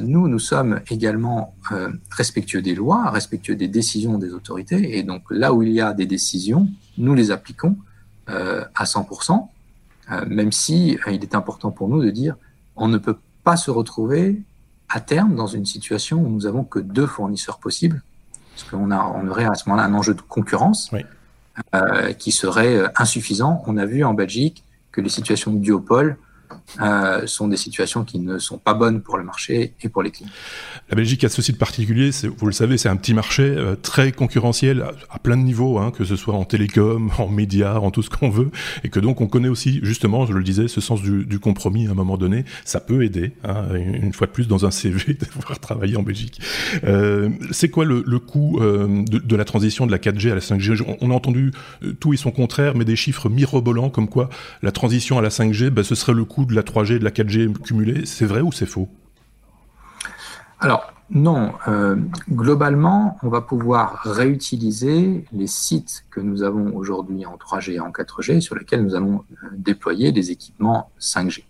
nous, 0.00 0.26
nous 0.28 0.38
sommes 0.38 0.80
également 0.90 1.54
respectueux 2.10 2.62
des 2.62 2.74
lois, 2.74 3.10
respectueux 3.10 3.56
des 3.56 3.68
décisions 3.68 4.16
des 4.16 4.32
autorités, 4.32 4.96
et 4.96 5.02
donc 5.02 5.24
là 5.28 5.52
où 5.52 5.62
il 5.62 5.72
y 5.72 5.80
a 5.80 5.92
des 5.92 6.06
décisions, 6.06 6.68
nous 6.96 7.14
les 7.14 7.30
appliquons 7.30 7.76
à 8.26 8.84
100%, 8.84 9.48
même 10.28 10.52
si 10.52 10.96
il 11.08 11.22
est 11.22 11.34
important 11.34 11.72
pour 11.72 11.88
nous 11.88 12.02
de 12.02 12.10
dire 12.10 12.36
on 12.76 12.88
ne 12.88 12.96
peut 12.96 13.16
pas 13.46 13.56
se 13.56 13.70
retrouver 13.70 14.42
à 14.88 15.00
terme 15.00 15.36
dans 15.36 15.46
une 15.46 15.66
situation 15.66 16.20
où 16.20 16.28
nous 16.28 16.46
avons 16.46 16.64
que 16.64 16.80
deux 16.80 17.06
fournisseurs 17.06 17.58
possibles, 17.58 18.02
parce 18.50 18.68
qu'on 18.68 18.90
on 18.90 19.28
aurait 19.28 19.44
à 19.44 19.54
ce 19.54 19.68
moment-là 19.68 19.86
un 19.86 19.94
enjeu 19.94 20.14
de 20.14 20.20
concurrence 20.20 20.90
euh, 21.76 22.12
qui 22.12 22.32
serait 22.32 22.74
euh, 22.74 22.88
insuffisant. 22.96 23.62
On 23.68 23.76
a 23.76 23.86
vu 23.86 24.02
en 24.02 24.14
Belgique 24.14 24.64
que 24.90 25.00
les 25.00 25.08
situations 25.08 25.52
de 25.52 25.58
duopole 25.60 26.16
euh, 26.80 27.26
sont 27.26 27.48
des 27.48 27.56
situations 27.56 28.04
qui 28.04 28.18
ne 28.18 28.38
sont 28.38 28.58
pas 28.58 28.74
bonnes 28.74 29.00
pour 29.00 29.16
le 29.16 29.24
marché 29.24 29.74
et 29.80 29.88
pour 29.88 30.02
les 30.02 30.10
clients. 30.10 30.30
La 30.90 30.96
Belgique 30.96 31.24
a 31.24 31.28
ceci 31.28 31.52
de 31.52 31.56
particulier, 31.56 32.10
vous 32.36 32.46
le 32.46 32.52
savez, 32.52 32.76
c'est 32.76 32.88
un 32.88 32.96
petit 32.96 33.14
marché 33.14 33.42
euh, 33.42 33.76
très 33.76 34.12
concurrentiel 34.12 34.84
à, 35.10 35.18
plein 35.18 35.36
de 35.36 35.42
niveaux, 35.42 35.78
hein, 35.78 35.90
que 35.90 36.04
ce 36.04 36.16
soit 36.16 36.34
en 36.34 36.44
télécom, 36.44 37.10
en 37.18 37.28
médias, 37.28 37.78
en 37.78 37.90
tout 37.90 38.02
ce 38.02 38.10
qu'on 38.10 38.30
veut, 38.30 38.50
et 38.84 38.88
que 38.88 39.00
donc 39.00 39.20
on 39.20 39.26
connaît 39.26 39.48
aussi 39.48 39.80
justement, 39.82 40.26
je 40.26 40.32
le 40.32 40.42
disais, 40.42 40.68
ce 40.68 40.80
sens 40.80 41.02
du, 41.02 41.38
compromis 41.38 41.86
à 41.86 41.90
un 41.90 41.94
moment 41.94 42.16
donné. 42.16 42.44
Ça 42.64 42.80
peut 42.80 43.04
aider, 43.04 43.32
hein, 43.44 43.66
une 43.74 44.12
fois 44.12 44.26
de 44.26 44.32
plus 44.32 44.48
dans 44.48 44.66
un 44.66 44.70
CV, 44.76 45.14
de 45.14 45.24
pouvoir 45.26 45.58
travailler 45.60 45.96
en 45.96 46.02
Belgique. 46.02 46.40
Euh, 46.84 47.30
c'est 47.50 47.68
quoi 47.68 47.84
le, 47.84 48.02
coût 48.18 48.58
de, 48.60 49.36
la 49.36 49.44
transition 49.44 49.86
de 49.86 49.92
la 49.92 49.98
4G 49.98 50.30
à 50.30 50.34
la 50.34 50.40
5G 50.40 50.82
on, 51.00 51.10
a 51.10 51.14
entendu 51.14 51.52
tout 52.00 52.12
et 52.12 52.16
son 52.16 52.30
contraire, 52.30 52.74
mais 52.74 52.84
des 52.84 52.96
chiffres 52.96 53.28
mirobolants 53.28 53.90
comme 53.90 54.08
quoi 54.08 54.28
la 54.62 54.72
transition 54.72 55.18
à 55.18 55.22
la 55.22 55.28
5G, 55.28 55.70
ben, 55.70 55.84
ce 55.84 55.94
serait 55.94 56.14
le 56.14 56.24
coût 56.24 56.35
de 56.44 56.54
la 56.54 56.62
3G 56.62 56.94
et 56.94 56.98
de 56.98 57.04
la 57.04 57.10
4G 57.10 57.52
cumulée. 57.58 58.06
C'est 58.06 58.26
vrai 58.26 58.40
ou 58.40 58.52
c'est 58.52 58.66
faux? 58.66 58.88
Alors, 60.60 60.92
non. 61.10 61.52
Euh, 61.68 61.96
globalement, 62.30 63.16
on 63.22 63.28
va 63.28 63.40
pouvoir 63.40 64.00
réutiliser 64.02 65.24
les 65.32 65.46
sites 65.46 66.04
que 66.10 66.20
nous 66.20 66.42
avons 66.42 66.74
aujourd'hui 66.74 67.26
en 67.26 67.36
3G 67.36 67.72
et 67.72 67.80
en 67.80 67.90
4G 67.90 68.40
sur 68.40 68.56
lesquels 68.56 68.82
nous 68.82 68.94
allons 68.94 69.24
euh, 69.30 69.48
déployer 69.52 70.12
des 70.12 70.30
équipements 70.30 70.90
5G. 71.00 71.44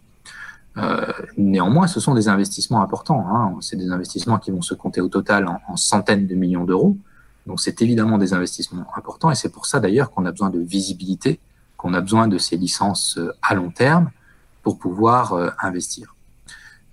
Euh, 0.77 1.07
néanmoins, 1.39 1.87
ce 1.87 2.01
sont 2.01 2.15
des 2.15 2.29
investissements 2.29 2.83
importants. 2.83 3.27
Hein. 3.31 3.55
C'est 3.63 3.77
des 3.77 3.91
investissements 3.91 4.39
qui 4.39 4.51
vont 4.51 4.61
se 4.61 4.75
compter 4.75 5.01
au 5.01 5.09
total 5.09 5.49
en, 5.49 5.77
centaines 5.77 6.27
de 6.27 6.35
millions 6.35 6.65
d'euros. 6.65 6.99
Donc, 7.47 7.61
c'est 7.61 7.81
évidemment 7.81 8.19
des 8.19 8.35
investissements 8.35 8.87
importants 8.95 9.31
et 9.31 9.37
c'est 9.37 9.49
pour 9.49 9.65
ça 9.65 9.81
d'ailleurs 9.81 10.11
qu'on 10.11 10.27
a 10.27 10.33
besoin 10.33 10.51
de 10.51 10.59
visibilité, 10.59 11.39
qu'on 11.79 11.95
a 11.95 12.01
besoin 12.01 12.29
de 12.29 12.37
ces 12.37 12.57
licences 12.57 13.19
à 13.41 13.55
long 13.55 13.71
terme 13.71 14.11
pour 14.67 14.81
pouvoir 14.81 15.33
investir. 15.63 16.17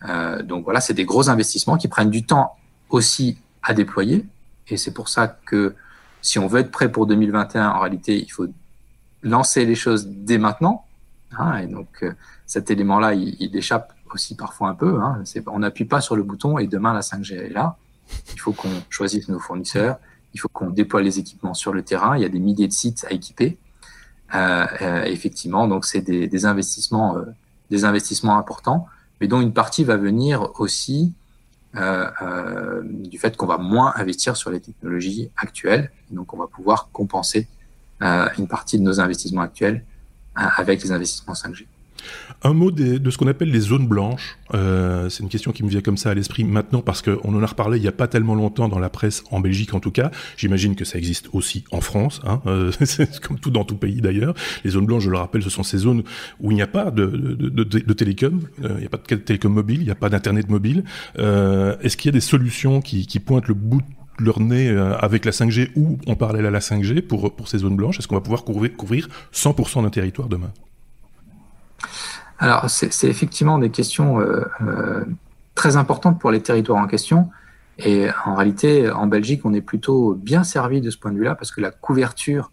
Euh, 0.06 0.44
donc 0.44 0.64
voilà, 0.64 0.80
c'est 0.80 0.94
des 0.94 1.06
gros 1.06 1.30
investissements 1.30 1.78
qui 1.78 1.88
prennent 1.88 2.12
du 2.12 2.24
temps 2.24 2.56
aussi 2.90 3.38
à 3.64 3.74
déployer. 3.74 4.28
Et 4.68 4.78
c'est 4.78 4.94
pour 4.94 5.10
ça 5.10 5.28
que 5.28 5.76
si 6.22 6.38
on 6.40 6.48
veut 6.48 6.60
être 6.60 6.72
prêt 6.72 6.92
pour 6.92 7.08
2021, 7.08 7.70
en 7.70 7.80
réalité, 7.80 8.22
il 8.22 8.30
faut 8.30 8.48
lancer 9.24 9.66
les 9.66 9.76
choses 9.76 10.08
dès 10.08 10.38
maintenant. 10.38 10.86
Hein, 11.38 11.58
et 11.58 11.68
donc 11.68 11.88
euh, 12.04 12.14
cet 12.46 12.70
élément-là, 12.70 13.14
il, 13.14 13.56
échappe 13.56 13.94
aussi 14.14 14.36
parfois 14.36 14.70
un 14.70 14.76
peu. 14.76 15.02
Hein. 15.02 15.24
On 15.48 15.60
n'appuie 15.60 15.86
pas 15.86 16.02
sur 16.02 16.16
le 16.16 16.24
bouton 16.24 16.60
et 16.60 16.68
demain 16.68 16.94
la 16.94 17.02
5G 17.02 17.34
est 17.34 17.50
là. 17.50 17.78
Il 18.34 18.40
faut 18.40 18.54
qu'on 18.54 18.70
choisisse 18.90 19.30
nos 19.30 19.40
fournisseurs. 19.40 19.98
Il 20.34 20.40
faut 20.40 20.50
qu'on 20.50 20.70
déploie 20.70 21.02
les 21.02 21.20
équipements 21.20 21.54
sur 21.54 21.74
le 21.74 21.84
terrain. 21.84 22.18
Il 22.18 22.22
y 22.22 22.26
a 22.26 22.30
des 22.30 22.40
milliers 22.40 22.68
de 22.68 22.74
sites 22.74 23.06
à 23.10 23.14
équiper. 23.14 23.58
Euh, 24.36 24.66
euh 24.82 25.04
effectivement, 25.04 25.68
donc 25.68 25.86
c'est 25.86 26.02
des, 26.02 26.46
investissements, 26.46 27.18
euh, 27.18 27.26
des 27.74 27.84
investissements 27.86 28.38
importants 28.38 28.88
mais 29.20 29.28
dont 29.28 29.42
une 29.42 29.54
partie 29.54 29.84
va 29.84 29.98
venir 29.98 30.50
aussi 30.60 31.14
euh, 31.76 32.10
euh, 32.22 32.82
du 32.84 33.18
fait 33.18 33.36
qu'on 33.36 33.48
va 33.48 33.58
moins 33.58 33.94
investir 33.96 34.36
sur 34.36 34.52
les 34.52 34.60
technologies 34.60 35.32
actuelles. 35.38 35.92
donc, 36.12 36.34
on 36.34 36.38
va 36.38 36.48
pouvoir 36.48 36.90
compenser 36.92 37.48
euh, 38.02 38.28
une 38.38 38.48
partie 38.48 38.78
de 38.78 38.84
nos 38.84 39.00
investissements 39.00 39.42
actuels 39.42 39.86
avec 40.36 40.84
les 40.84 40.92
investissements 40.92 41.34
5G. 41.34 41.68
Un 42.44 42.54
mot 42.54 42.72
de 42.72 43.10
ce 43.10 43.18
qu'on 43.18 43.28
appelle 43.28 43.52
les 43.52 43.60
zones 43.60 43.88
blanches. 43.88 44.38
Euh, 44.54 45.10
c'est 45.10 45.24
une 45.24 45.30
question 45.30 45.52
qui 45.52 45.64
me 45.64 45.70
vient 45.70 45.82
comme 45.82 45.98
ça 45.98 46.12
à 46.12 46.14
l'esprit 46.14 46.44
maintenant 46.44 46.82
parce 46.82 47.02
qu'on 47.02 47.36
en 47.36 47.42
a 47.42 47.46
reparlé 47.46 47.78
il 47.78 47.82
n'y 47.82 47.88
a 47.88 47.94
pas 47.94 48.08
tellement 48.08 48.36
longtemps 48.36 48.68
dans 48.68 48.80
la 48.80 48.90
presse, 48.90 49.24
en 49.32 49.40
Belgique 49.40 49.74
en 49.74 49.80
tout 49.80 49.92
cas. 49.92 50.12
J'imagine 50.38 50.76
que 50.76 50.86
ça 50.86 50.98
existe 50.98 51.30
aussi 51.34 51.64
en 51.72 51.82
France, 51.82 52.22
hein. 52.26 52.42
euh, 52.48 52.72
comme 53.22 53.40
tout 53.40 53.52
dans 53.52 53.64
tout 53.64 53.78
pays 53.78 54.02
d'ailleurs. 54.02 54.34
Les 54.64 54.72
zones 54.72 54.86
blanches, 54.86 55.04
je 55.04 55.10
le 55.10 55.18
rappelle, 55.18 55.44
ce 55.44 55.50
sont 55.50 55.64
ces 55.64 55.78
zones 55.78 56.04
où 56.40 56.52
il 56.52 56.56
n'y 56.56 56.62
a 56.62 56.68
pas 56.68 56.92
de, 56.92 57.94
télécom, 57.94 58.42
euh, 58.64 58.74
il 58.76 58.80
n'y 58.82 58.86
a 58.86 58.90
pas 58.90 58.98
de 58.98 59.16
télécom 59.16 59.54
mobile, 59.54 59.82
il 59.82 59.86
n'y 59.86 59.92
a 59.92 59.96
pas 59.96 60.10
d'internet 60.10 60.50
mobile. 60.50 60.84
Est-ce 61.18 61.98
qu'il 61.98 62.10
y 62.10 62.14
a 62.14 62.14
des 62.14 62.22
solutions 62.22 62.82
qui, 62.82 63.20
pointent 63.20 63.48
le 63.48 63.54
bout 63.54 63.82
de 64.20 64.26
leur 64.26 64.40
nez 64.40 64.70
avec 65.00 65.26
la 65.26 65.32
5G 65.32 65.70
ou 65.76 65.98
en 66.08 66.16
parallèle 66.16 66.46
à 66.46 66.52
la 66.52 66.60
5G 66.60 67.02
pour, 67.02 67.36
pour 67.36 67.48
ces 67.48 67.60
zones 67.60 67.76
blanches? 67.76 68.00
Est-ce 68.00 68.08
qu'on 68.08 68.16
va 68.16 68.22
pouvoir 68.22 68.44
couvrir, 68.44 68.76
couvrir 68.76 69.08
100% 69.34 69.84
d'un 69.84 69.90
territoire 69.90 70.28
demain? 70.28 70.52
Alors, 72.44 72.70
c'est 72.70 73.08
effectivement 73.08 73.58
des 73.58 73.70
questions 73.70 74.20
euh, 74.20 74.44
euh, 74.60 75.06
très 75.56 75.78
importantes 75.78 76.20
pour 76.20 76.30
les 76.30 76.42
territoires 76.42 76.78
en 76.78 76.88
question. 76.88 77.30
Et 77.80 78.08
en 78.26 78.36
réalité, 78.36 78.92
en 78.92 79.08
Belgique, 79.08 79.46
on 79.46 79.54
est 79.54 79.62
plutôt 79.62 80.14
bien 80.14 80.44
servi 80.44 80.82
de 80.82 80.90
ce 80.90 80.98
point 80.98 81.14
de 81.14 81.18
vue-là 81.18 81.36
parce 81.36 81.54
que 81.54 81.62
la 81.62 81.72
couverture 81.72 82.52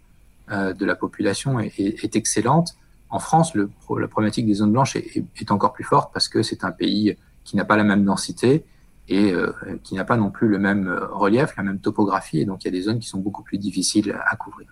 euh, 0.53 0.73
de 0.75 0.87
la 0.87 0.95
population 0.95 1.59
est, 1.59 2.15
excellente. 2.15 2.77
En 3.09 3.19
France, 3.19 3.57
la 3.57 4.07
problématique 4.07 4.47
des 4.47 4.55
zones 4.55 4.71
blanches 4.71 4.95
est, 4.95 5.51
encore 5.51 5.73
plus 5.73 5.83
forte 5.83 6.13
parce 6.13 6.29
que 6.29 6.45
c'est 6.45 6.63
un 6.63 6.71
pays 6.71 7.17
qui 7.43 7.57
n'a 7.57 7.65
pas 7.65 7.77
la 7.77 7.83
même 7.83 8.05
densité 8.05 8.65
et 9.09 9.35
qui 9.83 9.97
n'a 9.97 10.05
pas 10.05 10.17
non 10.17 10.31
plus 10.31 10.47
le 10.47 10.61
même 10.61 10.89
relief, 11.11 11.57
la 11.57 11.65
même 11.65 11.81
topographie. 11.81 12.39
Et 12.39 12.45
donc, 12.45 12.63
il 12.63 12.69
y 12.69 12.69
a 12.69 12.71
des 12.71 12.83
zones 12.83 13.01
qui 13.01 13.09
sont 13.09 13.19
beaucoup 13.19 13.43
plus 13.43 13.59
difficiles 13.59 14.17
à, 14.25 14.37
couvrir. 14.37 14.69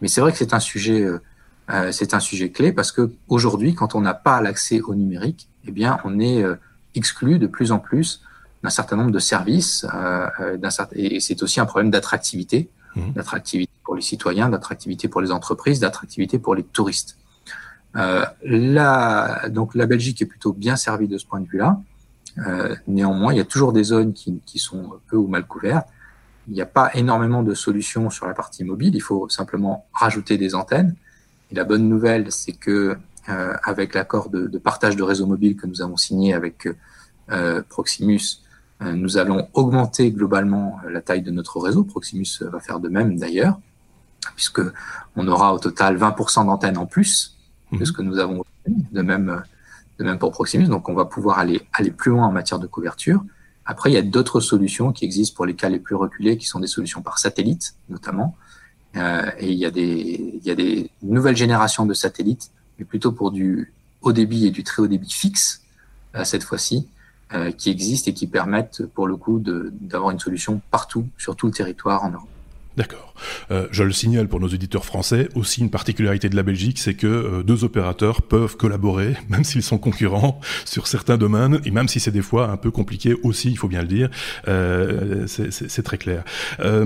Mais 0.00 0.08
c'est 0.08 0.22
vrai 0.22 0.32
que 0.32 0.38
c'est 0.38 0.54
un 0.54 0.60
sujet 0.60 1.06
euh, 1.70 1.92
c'est 1.92 2.14
un 2.14 2.20
sujet 2.20 2.50
clé 2.50 2.72
parce 2.72 2.92
que 2.92 3.10
aujourd'hui, 3.28 3.74
quand 3.74 3.94
on 3.94 4.00
n'a 4.00 4.14
pas 4.14 4.40
l'accès 4.40 4.80
au 4.80 4.94
numérique, 4.94 5.48
eh 5.66 5.70
bien, 5.70 5.98
on 6.04 6.18
est 6.18 6.42
euh, 6.42 6.56
exclu 6.94 7.38
de 7.38 7.46
plus 7.46 7.72
en 7.72 7.78
plus 7.78 8.22
d'un 8.62 8.70
certain 8.70 8.96
nombre 8.96 9.10
de 9.10 9.18
services. 9.18 9.86
Euh, 9.94 10.58
certain... 10.70 10.96
Et 10.96 11.20
c'est 11.20 11.42
aussi 11.42 11.60
un 11.60 11.66
problème 11.66 11.90
d'attractivité, 11.90 12.70
mmh. 12.96 13.12
d'attractivité 13.12 13.72
pour 13.84 13.96
les 13.96 14.02
citoyens, 14.02 14.48
d'attractivité 14.48 15.08
pour 15.08 15.20
les 15.20 15.30
entreprises, 15.30 15.80
d'attractivité 15.80 16.38
pour 16.38 16.54
les 16.54 16.62
touristes. 16.62 17.16
Euh, 17.96 18.24
la, 18.42 19.48
donc 19.48 19.74
la 19.74 19.86
Belgique 19.86 20.20
est 20.22 20.26
plutôt 20.26 20.52
bien 20.52 20.76
servie 20.76 21.08
de 21.08 21.18
ce 21.18 21.26
point 21.26 21.40
de 21.40 21.48
vue-là. 21.48 21.80
Euh, 22.46 22.74
néanmoins, 22.86 23.32
il 23.32 23.38
y 23.38 23.40
a 23.40 23.44
toujours 23.44 23.72
des 23.72 23.84
zones 23.84 24.12
qui, 24.12 24.40
qui, 24.46 24.58
sont 24.58 24.92
peu 25.08 25.16
ou 25.16 25.26
mal 25.26 25.46
couvertes. 25.46 25.88
Il 26.46 26.54
n'y 26.54 26.60
a 26.60 26.66
pas 26.66 26.90
énormément 26.94 27.42
de 27.42 27.54
solutions 27.54 28.10
sur 28.10 28.26
la 28.26 28.34
partie 28.34 28.64
mobile. 28.64 28.94
Il 28.94 29.00
faut 29.00 29.28
simplement 29.28 29.86
rajouter 29.92 30.38
des 30.38 30.54
antennes. 30.54 30.94
Et 31.50 31.54
la 31.54 31.64
bonne 31.64 31.88
nouvelle, 31.88 32.30
c'est 32.32 32.52
que 32.52 32.96
euh, 33.28 33.54
avec 33.62 33.94
l'accord 33.94 34.30
de, 34.30 34.46
de, 34.46 34.58
partage 34.58 34.96
de 34.96 35.02
réseau 35.02 35.26
mobile 35.26 35.56
que 35.56 35.66
nous 35.66 35.82
avons 35.82 35.96
signé 35.96 36.32
avec 36.32 36.68
euh, 37.30 37.62
Proximus, 37.68 38.42
euh, 38.80 38.92
nous 38.92 39.18
allons 39.18 39.48
augmenter 39.54 40.10
globalement 40.12 40.78
la 40.88 41.00
taille 41.00 41.22
de 41.22 41.30
notre 41.30 41.58
réseau. 41.60 41.84
Proximus 41.84 42.28
va 42.40 42.60
faire 42.60 42.80
de 42.80 42.88
même 42.88 43.18
d'ailleurs, 43.18 43.60
puisque 44.34 44.62
on 45.16 45.28
aura 45.28 45.52
au 45.52 45.58
total 45.58 45.98
20% 45.98 46.46
d'antennes 46.46 46.78
en 46.78 46.86
plus 46.86 47.36
de 47.72 47.84
ce 47.84 47.90
mhm. 47.90 47.96
que 47.96 48.02
nous 48.02 48.18
avons 48.18 48.44
de 48.66 49.02
même 49.02 49.42
de 49.98 50.04
même 50.04 50.18
pour 50.18 50.30
Proximus. 50.30 50.68
Donc 50.68 50.88
on 50.88 50.94
va 50.94 51.04
pouvoir 51.04 51.38
aller 51.38 51.60
aller 51.72 51.90
plus 51.90 52.10
loin 52.12 52.26
en 52.26 52.32
matière 52.32 52.58
de 52.58 52.66
couverture. 52.66 53.24
Après, 53.66 53.90
il 53.90 53.94
y 53.94 53.98
a 53.98 54.02
d'autres 54.02 54.40
solutions 54.40 54.92
qui 54.92 55.04
existent 55.04 55.36
pour 55.36 55.44
les 55.44 55.54
cas 55.54 55.68
les 55.68 55.78
plus 55.78 55.94
reculés, 55.94 56.38
qui 56.38 56.46
sont 56.46 56.60
des 56.60 56.66
solutions 56.66 57.02
par 57.02 57.18
satellite, 57.18 57.74
notamment. 57.90 58.34
Euh, 58.96 59.30
et 59.38 59.50
il 59.50 59.58
y, 59.58 59.66
a 59.66 59.70
des, 59.70 60.38
il 60.40 60.44
y 60.44 60.50
a 60.50 60.54
des 60.54 60.90
nouvelles 61.02 61.36
générations 61.36 61.86
de 61.86 61.94
satellites, 61.94 62.50
mais 62.78 62.84
plutôt 62.84 63.12
pour 63.12 63.30
du 63.30 63.72
haut 64.02 64.12
débit 64.12 64.46
et 64.46 64.50
du 64.50 64.64
très 64.64 64.82
haut 64.82 64.86
débit 64.86 65.10
fixe, 65.10 65.62
euh, 66.14 66.24
cette 66.24 66.42
fois-ci, 66.42 66.88
euh, 67.34 67.50
qui 67.50 67.70
existent 67.70 68.10
et 68.10 68.14
qui 68.14 68.26
permettent 68.26 68.86
pour 68.86 69.06
le 69.06 69.16
coup 69.16 69.40
d'avoir 69.40 70.10
une 70.10 70.18
solution 70.18 70.60
partout, 70.70 71.06
sur 71.18 71.36
tout 71.36 71.46
le 71.46 71.52
territoire 71.52 72.04
en 72.04 72.10
Europe. 72.10 72.28
D'accord. 72.78 73.12
Euh, 73.50 73.66
je 73.72 73.82
le 73.82 73.90
signale 73.90 74.28
pour 74.28 74.38
nos 74.38 74.46
éditeurs 74.46 74.84
français, 74.84 75.28
aussi 75.34 75.60
une 75.62 75.70
particularité 75.70 76.28
de 76.28 76.36
la 76.36 76.44
Belgique, 76.44 76.78
c'est 76.78 76.94
que 76.94 77.08
euh, 77.08 77.42
deux 77.42 77.64
opérateurs 77.64 78.22
peuvent 78.22 78.56
collaborer, 78.56 79.16
même 79.28 79.42
s'ils 79.42 79.64
sont 79.64 79.78
concurrents, 79.78 80.40
sur 80.64 80.86
certains 80.86 81.16
domaines, 81.16 81.60
et 81.64 81.72
même 81.72 81.88
si 81.88 81.98
c'est 81.98 82.12
des 82.12 82.22
fois 82.22 82.48
un 82.50 82.56
peu 82.56 82.70
compliqué 82.70 83.16
aussi, 83.24 83.50
il 83.50 83.58
faut 83.58 83.66
bien 83.66 83.80
le 83.80 83.88
dire, 83.88 84.10
euh, 84.46 85.26
c'est 85.26 85.82
très 85.82 85.98
clair. 85.98 86.22
Euh, 86.60 86.84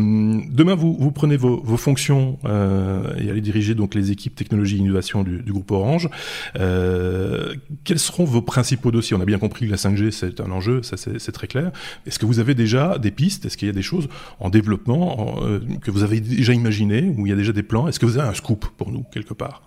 demain, 0.48 0.74
vous, 0.74 0.96
vous 0.98 1.12
prenez 1.12 1.36
vos, 1.36 1.60
vos 1.62 1.76
fonctions 1.76 2.38
euh, 2.46 3.14
et 3.18 3.28
allez 3.28 3.42
diriger 3.42 3.74
donc 3.74 3.94
les 3.94 4.10
équipes 4.10 4.34
technologie 4.34 4.76
et 4.76 4.78
innovation 4.78 5.22
du, 5.24 5.42
du 5.42 5.52
groupe 5.52 5.70
Orange. 5.72 6.08
quels 6.54 7.98
seront 7.98 8.24
vos 8.24 8.40
principaux 8.40 8.90
dossiers? 8.90 9.14
On 9.14 9.20
a 9.20 9.26
bien 9.26 9.38
compris 9.38 9.66
que 9.66 9.70
la 9.70 9.76
5G, 9.76 10.10
c'est 10.10 10.40
un 10.40 10.50
enjeu, 10.50 10.82
ça 10.82 10.96
c'est 10.96 11.32
très 11.32 11.48
clair. 11.48 11.70
Est-ce 12.06 12.18
que 12.18 12.24
vous 12.24 12.38
avez 12.38 12.54
déjà 12.54 12.98
des 12.98 13.10
pistes? 13.10 13.44
Est-ce 13.44 13.58
qu'il 13.58 13.68
y 13.68 13.70
a 13.70 13.74
des 13.74 13.82
choses 13.82 14.08
en 14.40 14.48
développement 14.48 15.38
en, 15.38 15.62
que 15.82 15.90
vous 15.90 16.02
avez 16.02 16.20
déjà 16.20 16.52
imaginé, 16.52 17.14
où 17.16 17.26
il 17.26 17.30
y 17.30 17.32
a 17.32 17.36
déjà 17.36 17.52
des 17.52 17.62
plans 17.62 17.88
Est-ce 17.88 17.98
que 17.98 18.06
vous 18.06 18.18
avez 18.18 18.28
un 18.28 18.34
scoop 18.34 18.66
pour 18.76 18.90
nous, 18.90 19.04
quelque 19.12 19.34
part? 19.34 19.62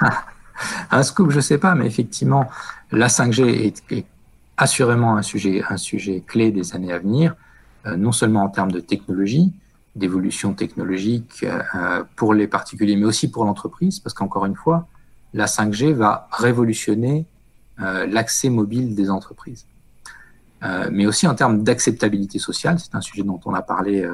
Un 0.90 1.02
scoop, 1.02 1.30
je 1.30 1.36
ne 1.36 1.40
sais 1.40 1.58
pas, 1.58 1.74
mais 1.74 1.86
effectivement, 1.86 2.48
la 2.90 3.06
5G 3.06 3.72
est, 3.90 4.06
assurément 4.56 5.16
un 5.16 5.22
sujet, 5.22 5.62
un 5.68 5.76
sujet 5.76 6.24
clé 6.26 6.50
des 6.50 6.74
années 6.74 6.92
à 6.92 6.98
venir, 6.98 7.36
euh, 7.86 7.96
non 7.96 8.10
seulement 8.10 8.42
en 8.42 8.48
termes 8.48 8.72
de 8.72 8.80
technologie, 8.80 9.52
d'évolution 9.94 10.54
technologique 10.54 11.44
euh, 11.44 12.02
pour 12.16 12.34
les 12.34 12.48
particuliers, 12.48 12.96
mais 12.96 13.04
aussi 13.04 13.30
pour 13.30 13.44
l'entreprise, 13.44 14.00
parce 14.00 14.14
qu'encore 14.14 14.46
une 14.46 14.56
fois, 14.56 14.88
la 15.32 15.46
5G 15.46 15.92
va 15.92 16.28
révolutionner 16.32 17.26
euh, 17.80 18.06
l'accès 18.06 18.50
mobile 18.50 18.96
des 18.96 19.10
entreprises. 19.10 19.66
mais 20.90 21.06
aussi 21.06 21.28
en 21.28 21.36
termes 21.36 21.62
d'acceptabilité 21.62 22.40
sociale, 22.40 22.80
c'est 22.80 22.96
un 22.96 23.00
sujet 23.00 23.22
dont 23.22 23.40
on 23.44 23.54
a 23.54 23.62
parlé 23.62 24.04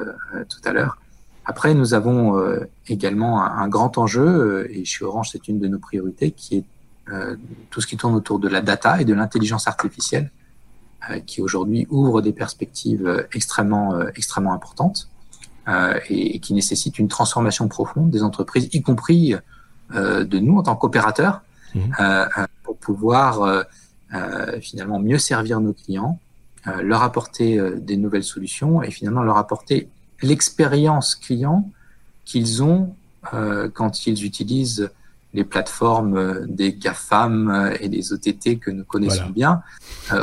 tout 0.47 0.61
à 0.63 0.73
l'heure. 0.73 0.99
Après, 1.45 1.75
nous 1.75 1.93
avons 1.93 2.39
euh, 2.39 2.67
également 2.87 3.43
un, 3.43 3.67
grand 3.67 3.97
enjeu, 3.97 4.25
euh, 4.25 4.67
et 4.71 4.83
chez 4.83 5.05
Orange, 5.05 5.29
c'est 5.31 5.47
une 5.47 5.59
de 5.59 5.67
nos 5.67 5.79
priorités, 5.79 6.31
qui 6.31 6.57
est 6.57 6.63
tout 7.69 7.81
ce 7.81 7.85
qui 7.85 7.97
tourne 7.97 8.15
autour 8.15 8.39
de 8.39 8.47
la 8.47 8.61
data 8.61 8.99
et 8.99 9.05
de 9.05 9.13
l'intelligence 9.13 9.67
artificielle, 9.67 10.31
qui 11.27 11.39
aujourd'hui 11.39 11.85
ouvre 11.91 12.19
des 12.19 12.33
perspectives 12.33 13.27
extrêmement, 13.31 14.07
extrêmement 14.15 14.53
importantes 14.53 15.07
et, 16.09 16.35
et, 16.35 16.39
qui 16.39 16.55
nécessitent 16.55 16.97
une 16.97 17.07
transformation 17.07 17.67
profonde 17.67 18.09
des 18.09 18.23
entreprises, 18.23 18.69
y 18.73 18.81
compris 18.81 19.35
de 19.93 20.39
nous 20.39 20.57
en 20.57 20.63
tant 20.63 20.75
qu'opérateurs, 20.75 21.43
mmh. 21.75 21.79
pour 22.63 22.77
pouvoir 22.77 23.65
finalement 24.61 24.97
mieux 24.99 25.19
servir 25.19 25.59
nos 25.59 25.73
clients, 25.73 26.17
leur 26.81 27.03
apporter 27.03 27.61
des 27.77 27.97
nouvelles 27.97 28.23
solutions 28.23 28.81
et 28.81 28.89
finalement 28.89 29.21
leur 29.21 29.37
apporter 29.37 29.89
l'expérience 30.21 31.15
client 31.15 31.69
qu'ils 32.25 32.63
ont 32.63 32.95
euh, 33.33 33.69
quand 33.73 34.07
ils 34.07 34.25
utilisent 34.25 34.89
les 35.33 35.43
plateformes 35.43 36.17
euh, 36.17 36.45
des 36.47 36.73
GAFAM 36.73 37.49
euh, 37.49 37.77
et 37.79 37.89
des 37.89 38.13
OTT 38.13 38.59
que 38.59 38.71
nous 38.71 38.83
connaissons 38.83 39.29
bien. 39.29 39.61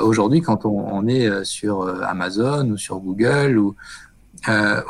Aujourd'hui, 0.03 0.41
quand 0.41 0.65
on, 0.65 0.71
on, 0.71 1.07
est 1.07 1.45
sur 1.45 1.83
Amazon 2.05 2.71
ou 2.71 2.77
sur 2.77 2.99
Google 2.99 3.59
ou, 3.59 3.75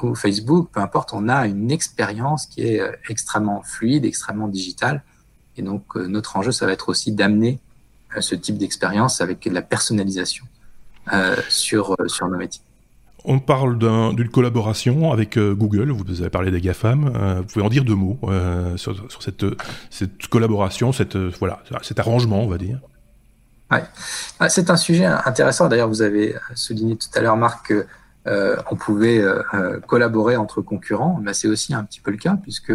ou 0.03 0.15
Facebook, 0.15 0.71
peu 0.73 0.81
importe, 0.81 1.13
on 1.13 1.29
a 1.29 1.47
une 1.47 1.71
expérience 1.71 2.47
qui 2.47 2.63
est 2.63 2.83
extrêmement 3.09 3.63
fluide, 3.63 4.05
extrêmement 4.05 4.49
digitale. 4.49 5.03
Et 5.57 5.63
donc, 5.63 5.97
notre 5.97 6.37
enjeu, 6.37 6.53
ça 6.53 6.67
va 6.67 6.73
être 6.73 6.89
aussi 6.89 7.13
d'amener 7.13 7.59
ce 8.21 8.35
type 8.35 8.59
d'expérience 8.59 9.21
avec 9.21 9.43
de 9.49 9.51
la 9.51 9.63
personnalisation 9.63 10.45
sur, 11.49 11.97
sur 12.07 12.29
nos 12.29 12.37
métiers. 12.37 12.63
On 13.25 13.39
parle 13.39 13.79
d'une 14.17 14.29
collaboration 14.29 15.13
avec 15.13 15.37
euh, 15.37 15.55
Google, 15.55 15.91
vous 15.93 16.21
avez 16.21 16.31
parlé 16.31 16.51
des 16.51 16.61
GAFAM, 16.61 17.13
euh, 17.15 17.35
vous 17.37 17.45
pouvez 17.45 17.65
en 17.65 17.69
dire 17.69 17.85
deux 17.85 17.95
mots 17.95 18.19
euh, 18.25 18.77
sur, 18.77 18.97
cette, 19.21 19.45
collaboration, 20.29 20.93
cette, 20.93 21.17
voilà, 21.17 21.63
cet 21.83 22.01
arrangement, 22.01 22.43
on 22.43 22.49
va 22.49 22.59
dire. 22.59 22.81
Ah, 23.71 24.49
c'est 24.49 24.69
un 24.69 24.77
sujet 24.77 25.07
intéressant. 25.07 25.69
D'ailleurs, 25.69 25.89
vous 25.89 26.03
avez 26.03 26.35
souligné 26.55 26.97
tout 26.97 27.09
à 27.15 27.21
l'heure, 27.23 27.39
Marc, 27.39 27.73
qu'on 28.27 28.77
pouvait 28.77 29.25
collaborer 29.87 30.37
entre 30.37 30.61
concurrents. 30.61 31.19
Mais 31.23 31.33
c'est 31.33 31.49
aussi 31.49 31.73
un 31.73 31.83
petit 31.83 32.01
peu 32.01 32.11
le 32.11 32.19
cas, 32.19 32.37
puisque 32.43 32.75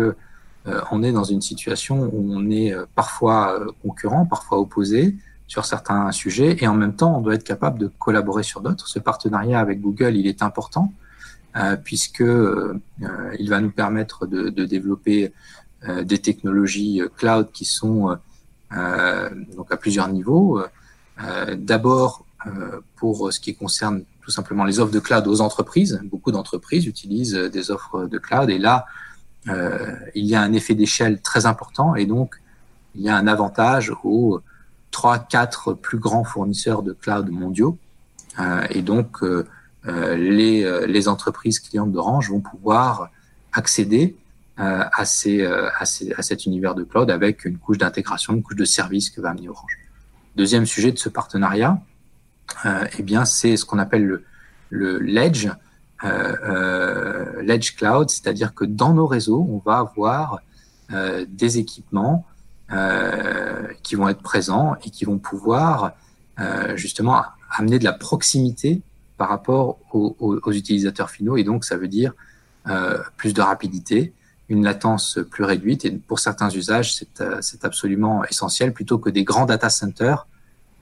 on 0.90 1.04
est 1.04 1.12
dans 1.12 1.24
une 1.24 1.42
situation 1.42 2.10
où 2.12 2.34
on 2.34 2.50
est 2.50 2.74
parfois 2.96 3.60
concurrent, 3.84 4.26
parfois 4.26 4.58
opposé, 4.58 5.16
sur 5.48 5.66
certains 5.66 6.12
sujets 6.12 6.58
et 6.60 6.68
en 6.68 6.74
même 6.74 6.96
temps, 6.96 7.18
on 7.18 7.22
doit 7.22 7.36
être 7.36 7.44
capable 7.44 7.80
de 7.80 7.88
collaborer 8.00 8.44
sur 8.44 8.62
d'autres. 8.62 8.88
Ce 8.88 9.00
partenariat 9.00 9.60
avec 9.60 9.82
Google, 9.82 10.16
il 10.16 10.28
est 10.28 10.44
important 10.44 10.94
euh, 11.56 11.76
puisque 11.76 12.22
euh, 12.22 12.80
il 13.40 13.50
va 13.50 13.62
nous 13.62 13.72
permettre 13.72 14.28
de, 14.28 14.50
développer 14.66 15.34
euh, 15.88 16.04
des 16.04 16.20
technologies 16.20 17.02
cloud 17.16 17.50
qui 17.52 17.66
sont 17.66 18.18
euh, 18.74 19.30
donc 19.56 19.72
à 19.72 19.78
plusieurs 19.78 20.10
niveaux. 20.10 20.62
D'abord, 21.58 22.28
pour 22.96 23.34
ce 23.34 23.40
qui 23.40 23.56
concerne 23.56 24.04
tout 24.22 24.30
simplement 24.30 24.66
les 24.66 24.80
offres 24.80 24.92
de 24.92 25.00
cloud 25.00 25.26
aux 25.26 25.42
entreprises, 25.42 26.00
beaucoup 26.04 26.32
d'entreprises 26.32 26.86
utilisent 26.86 27.34
des 27.34 27.72
offres 27.72 28.06
de 28.06 28.20
cloud 28.20 28.52
et 28.52 28.60
là, 28.60 28.86
il 29.48 30.26
y 30.26 30.36
a 30.36 30.42
un 30.42 30.54
effet 30.54 30.76
d'échelle 30.76 31.22
très 31.22 31.48
important 31.48 31.96
et 31.96 32.06
donc 32.06 32.36
il 32.94 33.02
y 33.02 33.10
a 33.10 33.18
un 33.18 33.26
avantage 33.26 33.92
aux 34.04 34.42
trois, 34.98 35.20
quatre 35.20 35.74
plus 35.74 36.00
grands 36.00 36.24
fournisseurs 36.24 36.82
de 36.82 36.92
cloud 36.92 37.30
mondiaux. 37.30 37.78
Euh, 38.40 38.66
et 38.72 38.82
donc, 38.82 39.22
euh, 39.22 39.46
euh, 39.86 40.16
les, 40.16 40.88
les, 40.88 41.08
entreprises 41.08 41.60
clientes 41.60 41.92
d'Orange 41.92 42.32
vont 42.32 42.42
pouvoir 42.42 43.12
accéder 43.54 44.16
à, 44.58 45.06
ces, 45.06 45.46
à, 45.46 45.86
ces, 45.86 46.12
à, 46.14 46.24
cet 46.24 46.48
univers 46.48 46.74
de 46.74 46.84
cloud 46.84 47.12
avec 47.12 47.46
une 47.46 47.60
couche 47.60 47.78
d'intégration, 47.78 48.34
une 48.34 48.42
couche 48.42 48.56
de 48.56 48.66
service 48.66 49.12
que 49.12 49.22
va 49.22 49.30
amener 49.30 49.50
Orange. 49.50 49.78
Deuxième 50.36 50.66
sujet 50.66 50.92
de 50.92 50.98
ce 50.98 51.10
partenariat, 51.10 51.80
eh 52.66 53.04
bien, 53.04 53.24
c'est 53.24 53.56
ce 53.56 53.66
qu'on 53.66 53.78
appelle 53.78 54.04
le, 54.04 54.24
le 54.72 54.98
l'edge, 54.98 55.48
euh, 56.04 57.44
l'edge 57.44 57.76
cloud, 57.76 58.10
c'est-à-dire 58.10 58.56
que 58.56 58.66
dans 58.66 58.96
nos 58.96 59.06
réseaux, 59.06 59.48
on 59.48 59.60
va 59.64 59.78
avoir 59.78 60.40
euh, 60.92 61.24
des 61.30 61.60
équipements 61.60 62.26
euh, 62.26 62.37
qui 63.84 63.96
vont 63.96 64.10
être 64.10 64.22
présents 64.22 64.76
et 64.84 64.90
qui 64.90 65.06
vont 65.06 65.18
pouvoir 65.18 65.94
euh, 66.40 66.78
justement 66.78 67.24
amener 67.50 67.80
de 67.80 67.84
la 67.84 67.94
proximité 67.94 68.82
par 69.18 69.30
rapport 69.30 69.80
aux, 69.92 70.16
aux, 70.20 70.40
aux, 70.44 70.52
utilisateurs 70.52 71.10
finaux. 71.10 71.36
Et 71.36 71.44
donc, 71.44 71.66
ça 71.66 71.78
veut 71.78 71.88
dire 71.88 72.14
euh, 72.68 73.00
plus 73.16 73.34
de 73.34 73.42
rapidité, 73.42 74.14
une 74.48 74.64
latence 74.64 75.18
plus 75.32 75.44
réduite. 75.44 75.86
Et 75.86 75.92
pour 75.92 76.20
certains 76.20 76.50
usages, 76.50 76.94
c'est 76.94 77.22
euh, 77.22 77.42
absolument 77.64 78.24
essentiel 78.26 78.72
plutôt 78.72 79.00
que 79.00 79.10
des 79.10 79.24
grands 79.24 79.48
data 79.48 79.70
centers 79.70 80.28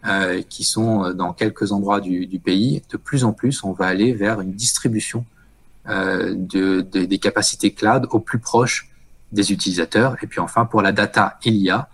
euh, 0.05 0.41
qui 0.49 0.65
sont 0.65 1.13
dans 1.13 1.31
quelques 1.31 1.71
endroits 1.71 2.01
du, 2.01 2.27
du, 2.27 2.39
pays. 2.39 2.83
De 2.89 2.97
plus 2.97 3.23
en 3.23 3.31
plus, 3.31 3.63
on 3.63 3.71
va 3.71 3.85
aller 3.85 4.11
vers 4.11 4.41
une 4.41 4.51
distribution 4.53 5.25
euh, 5.87 6.33
de, 6.35 6.81
de, 6.81 7.05
des 7.05 7.19
capacités 7.19 7.71
cloud 7.71 8.07
au 8.11 8.19
plus 8.19 8.39
proche 8.39 8.89
des 9.35 9.51
utilisateurs. 9.51 10.15
Et 10.23 10.27
puis 10.27 10.39
enfin, 10.39 10.65
pour 10.65 10.81
la 10.81 10.91
data 10.91 11.37
il 11.45 11.57
y 11.57 11.69
a, 11.69 11.87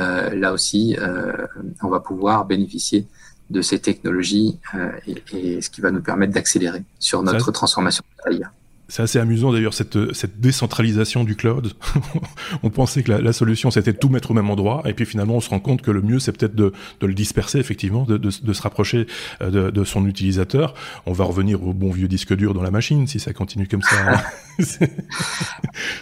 euh, 0.00 0.34
là 0.34 0.52
aussi, 0.52 0.96
euh, 0.98 1.46
on 1.82 1.88
va 1.88 2.00
pouvoir 2.00 2.44
bénéficier 2.44 3.06
de 3.48 3.62
ces 3.62 3.78
technologies 3.80 4.58
euh, 4.74 4.92
et, 5.06 5.56
et, 5.56 5.60
ce 5.60 5.70
qui 5.70 5.80
va 5.80 5.90
nous 5.90 6.02
permettre 6.02 6.32
d'accélérer 6.32 6.84
sur 6.98 7.22
notre 7.22 7.50
transformation 7.50 8.04
de 8.26 8.32
l'IA. 8.32 8.52
C'est 8.90 9.02
assez 9.04 9.20
amusant 9.20 9.52
d'ailleurs 9.52 9.72
cette, 9.72 10.12
cette 10.14 10.40
décentralisation 10.40 11.22
du 11.22 11.36
cloud. 11.36 11.72
on 12.64 12.70
pensait 12.70 13.04
que 13.04 13.12
la, 13.12 13.20
la 13.20 13.32
solution 13.32 13.70
c'était 13.70 13.92
de 13.92 13.98
tout 13.98 14.08
mettre 14.08 14.32
au 14.32 14.34
même 14.34 14.50
endroit, 14.50 14.82
et 14.84 14.94
puis 14.94 15.06
finalement 15.06 15.36
on 15.36 15.40
se 15.40 15.48
rend 15.48 15.60
compte 15.60 15.80
que 15.80 15.92
le 15.92 16.02
mieux 16.02 16.18
c'est 16.18 16.32
peut-être 16.32 16.56
de, 16.56 16.72
de, 16.98 17.06
le 17.06 17.14
disperser 17.14 17.58
effectivement, 17.58 18.02
de, 18.02 18.16
de, 18.16 18.30
de 18.42 18.52
se 18.52 18.62
rapprocher 18.62 19.06
euh, 19.42 19.50
de, 19.50 19.70
de, 19.70 19.84
son 19.84 20.06
utilisateur. 20.06 20.74
On 21.06 21.12
va 21.12 21.24
revenir 21.24 21.64
au 21.64 21.72
bon 21.72 21.92
vieux 21.92 22.08
disque 22.08 22.34
dur 22.34 22.52
dans 22.52 22.62
la 22.62 22.72
machine 22.72 23.06
si 23.06 23.20
ça 23.20 23.32
continue 23.32 23.68
comme 23.68 23.82
ça. 23.82 23.96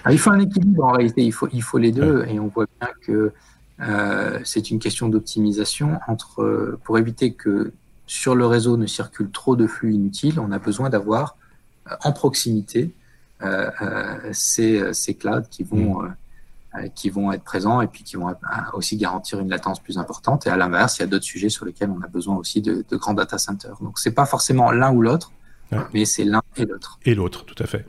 Ah, 0.05 0.13
il 0.13 0.19
faut 0.19 0.31
un 0.31 0.41
équilibre 0.41 0.85
en 0.85 0.93
réalité, 0.93 1.23
il 1.23 1.33
faut, 1.33 1.49
il 1.53 1.63
faut 1.63 1.79
les 1.79 1.93
deux, 1.93 2.21
ouais. 2.21 2.35
et 2.35 2.41
on 2.41 2.49
voit 2.49 2.67
bien 2.81 2.89
que 3.03 3.33
euh, 3.81 4.39
c'est 4.45 4.71
une 4.71 4.79
question 4.79 5.09
d'optimisation 5.09 5.99
entre 6.09 6.79
pour 6.85 6.99
éviter 6.99 7.33
que 7.35 7.73
sur 8.07 8.35
le 8.35 8.47
réseau 8.47 8.77
ne 8.77 8.87
circule 8.87 9.31
trop 9.31 9.57
de 9.57 9.67
flux 9.67 9.93
inutiles, 9.93 10.41
on 10.41 10.51
a 10.51 10.59
besoin 10.59 10.89
d'avoir 10.89 11.37
en 12.03 12.13
proximité 12.13 12.91
euh, 13.43 13.71
euh, 13.83 14.31
ces, 14.33 14.93
ces 14.93 15.15
clouds 15.15 15.49
qui 15.49 15.63
vont, 15.63 16.03
mmh. 16.03 16.17
euh, 16.75 16.89
qui 16.95 17.09
vont 17.09 17.31
être 17.33 17.45
présents 17.45 17.81
et 17.81 17.87
puis 17.87 18.03
qui 18.03 18.17
vont 18.17 18.35
aussi 18.73 18.97
garantir 18.97 19.39
une 19.39 19.49
latence 19.49 19.81
plus 19.81 19.99
importante. 19.99 20.47
Et 20.47 20.51
à 20.51 20.57
l'inverse, 20.57 20.99
il 20.99 21.01
y 21.01 21.05
a 21.05 21.07
d'autres 21.07 21.25
sujets 21.25 21.49
sur 21.49 21.65
lesquels 21.65 21.91
on 21.91 22.03
a 22.03 22.09
besoin 22.09 22.37
aussi 22.37 22.61
de, 22.61 22.85
de 22.89 22.97
grands 22.97 23.15
data 23.15 23.39
centers. 23.39 23.77
Donc, 23.81 23.99
c'est 23.99 24.13
pas 24.13 24.27
forcément 24.27 24.71
l'un 24.71 24.93
ou 24.93 25.03
l'autre, 25.03 25.31
Ouais. 25.71 25.79
Mais 25.93 26.05
c'est 26.05 26.25
l'un 26.25 26.43
et 26.57 26.65
l'autre. 26.65 26.99
Et 27.05 27.15
l'autre, 27.15 27.45
tout 27.45 27.63
à 27.63 27.67
fait. 27.67 27.87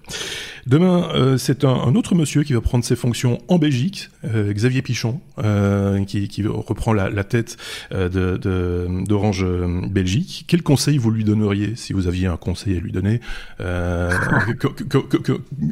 Demain, 0.69 1.10
euh, 1.15 1.38
c'est 1.39 1.63
un, 1.63 1.73
un, 1.73 1.95
autre 1.95 2.13
monsieur 2.13 2.43
qui 2.43 2.53
va 2.53 2.62
prendre 2.62 2.86
ses 2.86 2.95
fonctions 2.95 3.39
en 3.47 3.58
Belgique, 3.58 4.12
euh, 4.23 4.53
Xavier 4.53 4.84
Pichon, 4.84 5.19
euh, 5.39 6.05
qui, 6.05 6.27
qui, 6.27 6.45
reprend 6.45 6.93
la, 6.93 7.10
la 7.10 7.23
tête 7.23 7.58
euh, 7.91 8.38
d'Orange 8.38 9.43
euh, 9.43 9.82
Belgique. 9.89 10.45
Quel 10.47 10.62
conseil 10.62 10.99
vous 10.99 11.10
lui 11.10 11.23
donneriez, 11.23 11.75
si 11.75 11.91
vous 11.91 12.05
aviez 12.05 12.27
un 12.27 12.38
conseil 12.38 12.77
à 12.77 12.82
lui 12.82 12.91
donner 12.91 13.19
euh, 13.62 14.12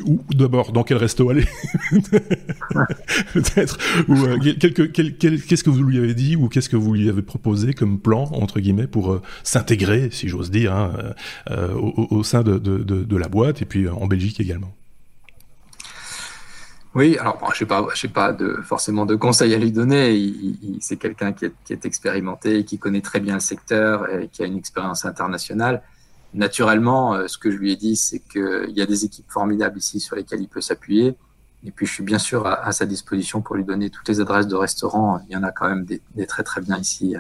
Ou 0.08 0.20
d'abord, 0.34 0.72
dans 0.72 0.82
quel 0.82 0.98
resto 0.98 1.30
aller? 1.30 1.46
Peut-être. 3.34 3.78
Ou 4.08 4.16
qu'est-ce 4.40 5.64
que 5.64 5.70
vous 5.70 5.84
lui 5.84 6.00
avez 6.00 6.16
dit 6.16 6.36
ou 6.36 6.50
qu'est-ce 6.50 6.70
que 6.70 6.76
vous 6.76 6.96
lui 6.96 7.08
avez 7.08 7.22
proposé 7.22 7.76
comme 7.76 8.00
plan, 8.00 8.24
entre 8.32 8.60
guillemets, 8.60 8.88
pour 8.88 9.22
s'intégrer, 9.44 10.10
si 10.12 10.28
j'ose 10.28 10.50
dire, 10.50 10.74
hein, 10.74 11.14
au, 11.52 12.08
au, 12.10 12.24
sein 12.24 12.42
de, 12.42 12.58
de, 12.58 12.80
de, 12.80 13.04
de, 13.04 13.16
la 13.16 13.28
boîte 13.28 13.62
et 13.62 13.66
puis 13.66 13.88
en 13.88 14.08
Belgique 14.08 14.40
également? 14.40 14.74
Oui, 16.98 17.16
alors 17.20 17.54
je 17.54 17.64
n'ai 17.64 17.68
pas, 17.68 17.86
pas 18.12 18.34
de, 18.34 18.56
forcément 18.64 19.06
de 19.06 19.14
conseils 19.14 19.54
à 19.54 19.60
lui 19.60 19.72
donner. 19.72 20.20
C'est 20.82 20.98
quelqu'un 20.98 21.32
qui 21.32 21.46
est, 21.46 21.54
qui 21.64 21.74
est, 21.74 21.86
expérimenté, 21.86 22.66
qui 22.66 22.80
connaît 22.80 23.02
très 23.02 23.20
bien 23.20 23.36
le 23.36 23.40
secteur 23.40 24.12
et 24.12 24.30
qui 24.30 24.42
a 24.42 24.48
une 24.48 24.58
expérience 24.58 25.06
internationale. 25.06 25.84
Naturellement, 26.34 27.14
euh, 27.14 27.28
ce 27.28 27.38
que 27.38 27.52
je 27.52 27.58
lui 27.58 27.72
ai 27.72 27.76
dit, 27.76 27.96
c'est 27.96 28.18
qu'il 28.18 28.72
y 28.72 28.82
a 28.82 28.88
des 28.88 29.06
équipes 29.06 29.30
formidables 29.30 29.78
ici 29.78 30.00
sur 30.00 30.16
lesquelles 30.16 30.42
il 30.42 30.48
peut 30.48 30.60
s'appuyer. 30.60 31.16
Et 31.64 31.70
puis, 31.70 31.86
je 31.86 31.94
suis 31.94 32.04
bien 32.04 32.18
sûr 32.18 32.48
à, 32.48 32.72
sa 32.72 32.88
disposition 32.88 33.42
pour 33.42 33.56
lui 33.56 33.64
donner 33.64 33.92
toutes 33.92 34.10
les 34.10 34.20
adresses 34.20 34.48
de 34.48 34.56
restaurants. 34.56 35.20
Il 35.30 35.34
y 35.34 35.38
en 35.38 35.44
a 35.44 35.52
quand 35.52 35.70
même 35.70 35.86
des, 35.86 36.02
des 36.16 36.26
très 36.26 36.42
très 36.42 36.62
bien 36.62 36.80
ici 36.80 37.16
euh, 37.16 37.20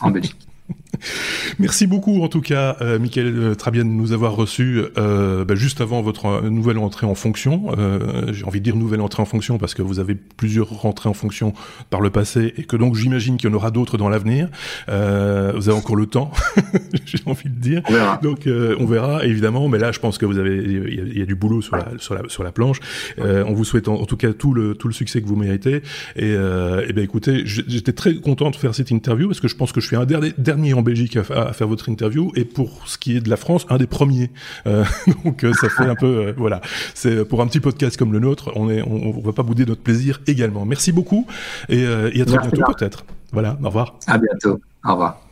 en 0.00 0.10
Belgique. 0.10 0.48
Merci 1.58 1.86
beaucoup 1.86 2.22
en 2.22 2.28
tout 2.28 2.40
cas, 2.40 2.76
euh, 2.80 2.98
Michael 2.98 3.34
euh, 3.36 3.54
Trabien, 3.54 3.84
de 3.84 3.90
nous 3.90 4.12
avoir 4.12 4.34
reçus 4.34 4.82
euh, 4.98 5.44
bah, 5.44 5.54
juste 5.54 5.80
avant 5.80 6.02
votre 6.02 6.42
nouvelle 6.48 6.78
entrée 6.78 7.06
en 7.06 7.14
fonction. 7.14 7.74
Euh, 7.78 8.32
J'ai 8.32 8.44
envie 8.44 8.60
de 8.60 8.64
dire 8.64 8.76
nouvelle 8.76 9.00
entrée 9.00 9.22
en 9.22 9.26
fonction 9.26 9.58
parce 9.58 9.74
que 9.74 9.82
vous 9.82 9.98
avez 9.98 10.14
plusieurs 10.14 10.68
rentrées 10.68 11.08
en 11.08 11.14
fonction 11.14 11.54
par 11.90 12.00
le 12.00 12.10
passé 12.10 12.54
et 12.56 12.64
que 12.64 12.76
donc 12.76 12.94
j'imagine 12.96 13.36
qu'il 13.36 13.50
y 13.50 13.52
en 13.52 13.56
aura 13.56 13.70
d'autres 13.70 13.98
dans 13.98 14.08
l'avenir. 14.08 14.48
Euh, 14.88 15.52
vous 15.54 15.68
avez 15.68 15.78
encore 15.78 15.96
le 15.96 16.06
temps, 16.06 16.30
j'ai 17.04 17.18
envie 17.26 17.48
de 17.48 17.60
dire. 17.60 17.82
On 17.88 17.92
verra. 17.92 18.20
Donc 18.22 18.46
euh, 18.46 18.76
on 18.78 18.86
verra 18.86 19.24
évidemment, 19.24 19.68
mais 19.68 19.78
là 19.78 19.92
je 19.92 20.00
pense 20.00 20.18
que 20.18 20.26
vous 20.26 20.38
avez, 20.38 20.56
il 20.56 20.94
y 20.94 21.00
a, 21.00 21.04
il 21.04 21.18
y 21.18 21.22
a 21.22 21.26
du 21.26 21.34
boulot 21.34 21.62
sur 21.62 21.76
la 21.76 21.86
sur 21.98 22.14
la 22.14 22.22
sur 22.28 22.44
la 22.44 22.52
planche. 22.52 22.80
Euh, 23.18 23.44
on 23.46 23.52
vous 23.52 23.64
souhaite 23.64 23.88
en, 23.88 23.94
en, 23.94 24.06
tout 24.06 24.16
cas 24.16 24.32
tout 24.32 24.54
le 24.54 24.74
tout 24.74 24.88
le 24.88 24.94
succès 24.94 25.20
que 25.20 25.26
vous 25.26 25.36
méritez. 25.36 25.82
Et, 26.16 26.34
euh, 26.34 26.86
et 26.88 26.92
ben 26.92 27.04
écoutez, 27.04 27.42
j'étais 27.44 27.92
très 27.92 28.14
content 28.14 28.50
de 28.50 28.56
faire 28.56 28.74
cette 28.74 28.90
interview 28.90 29.28
parce 29.28 29.40
que 29.40 29.48
je 29.48 29.56
pense 29.56 29.72
que 29.72 29.80
je 29.80 29.86
suis 29.86 29.96
un 29.96 30.04
dernier, 30.04 30.32
dernier 30.38 30.72
en 30.82 30.84
Belgique 30.84 31.16
à, 31.16 31.20
à, 31.20 31.52
faire 31.52 31.68
votre 31.68 31.88
interview 31.88 32.30
et 32.34 32.44
pour 32.44 32.86
ce 32.86 32.98
qui 32.98 33.16
est 33.16 33.20
de 33.20 33.30
la 33.30 33.36
France, 33.36 33.66
un 33.70 33.78
des 33.78 33.86
premiers. 33.86 34.30
Euh, 34.66 34.84
donc 35.24 35.44
euh, 35.44 35.52
ça 35.54 35.68
fait 35.68 35.84
un 35.84 35.94
peu 35.94 36.26
euh, 36.26 36.34
voilà. 36.36 36.60
C'est 36.94 37.24
pour 37.24 37.40
un 37.40 37.46
petit 37.46 37.60
podcast 37.60 37.96
comme 37.96 38.12
le 38.12 38.18
nôtre, 38.18 38.52
on 38.56 38.68
est 38.68 38.82
on, 38.82 39.18
on 39.18 39.20
va 39.20 39.32
pas 39.32 39.42
bouder 39.42 39.64
notre 39.64 39.82
plaisir 39.82 40.20
également. 40.26 40.64
Merci 40.66 40.92
beaucoup 40.92 41.26
et, 41.68 41.82
et 41.82 41.86
à 41.86 42.24
très 42.24 42.36
Merci 42.36 42.50
bientôt 42.52 42.72
peut-être. 42.76 43.04
Voilà, 43.32 43.56
au 43.62 43.66
revoir. 43.66 43.94
À 44.06 44.18
bientôt. 44.18 44.60
Au 44.84 44.92
revoir. 44.92 45.31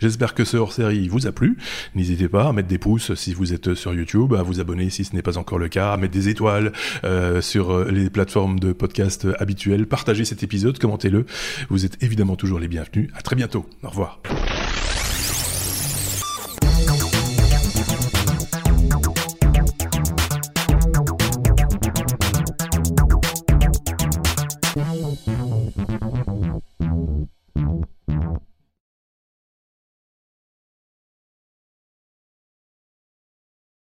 J'espère 0.00 0.34
que 0.34 0.44
ce 0.44 0.56
hors-série 0.56 1.08
vous 1.08 1.26
a 1.26 1.32
plu. 1.32 1.56
N'hésitez 1.94 2.28
pas 2.28 2.48
à 2.48 2.52
mettre 2.52 2.68
des 2.68 2.78
pouces 2.78 3.14
si 3.14 3.34
vous 3.34 3.52
êtes 3.52 3.74
sur 3.74 3.94
YouTube, 3.94 4.34
à 4.34 4.42
vous 4.42 4.60
abonner 4.60 4.90
si 4.90 5.04
ce 5.04 5.14
n'est 5.14 5.22
pas 5.22 5.38
encore 5.38 5.58
le 5.58 5.68
cas, 5.68 5.92
à 5.92 5.96
mettre 5.96 6.14
des 6.14 6.28
étoiles 6.28 6.72
euh, 7.04 7.40
sur 7.40 7.84
les 7.84 8.10
plateformes 8.10 8.58
de 8.58 8.72
podcast 8.72 9.28
habituelles. 9.38 9.86
Partagez 9.86 10.24
cet 10.24 10.42
épisode, 10.42 10.78
commentez-le. 10.78 11.26
Vous 11.68 11.84
êtes 11.84 12.02
évidemment 12.02 12.36
toujours 12.36 12.58
les 12.58 12.68
bienvenus. 12.68 13.10
À 13.14 13.22
très 13.22 13.36
bientôt. 13.36 13.66
Au 13.82 13.88
revoir. 13.88 14.20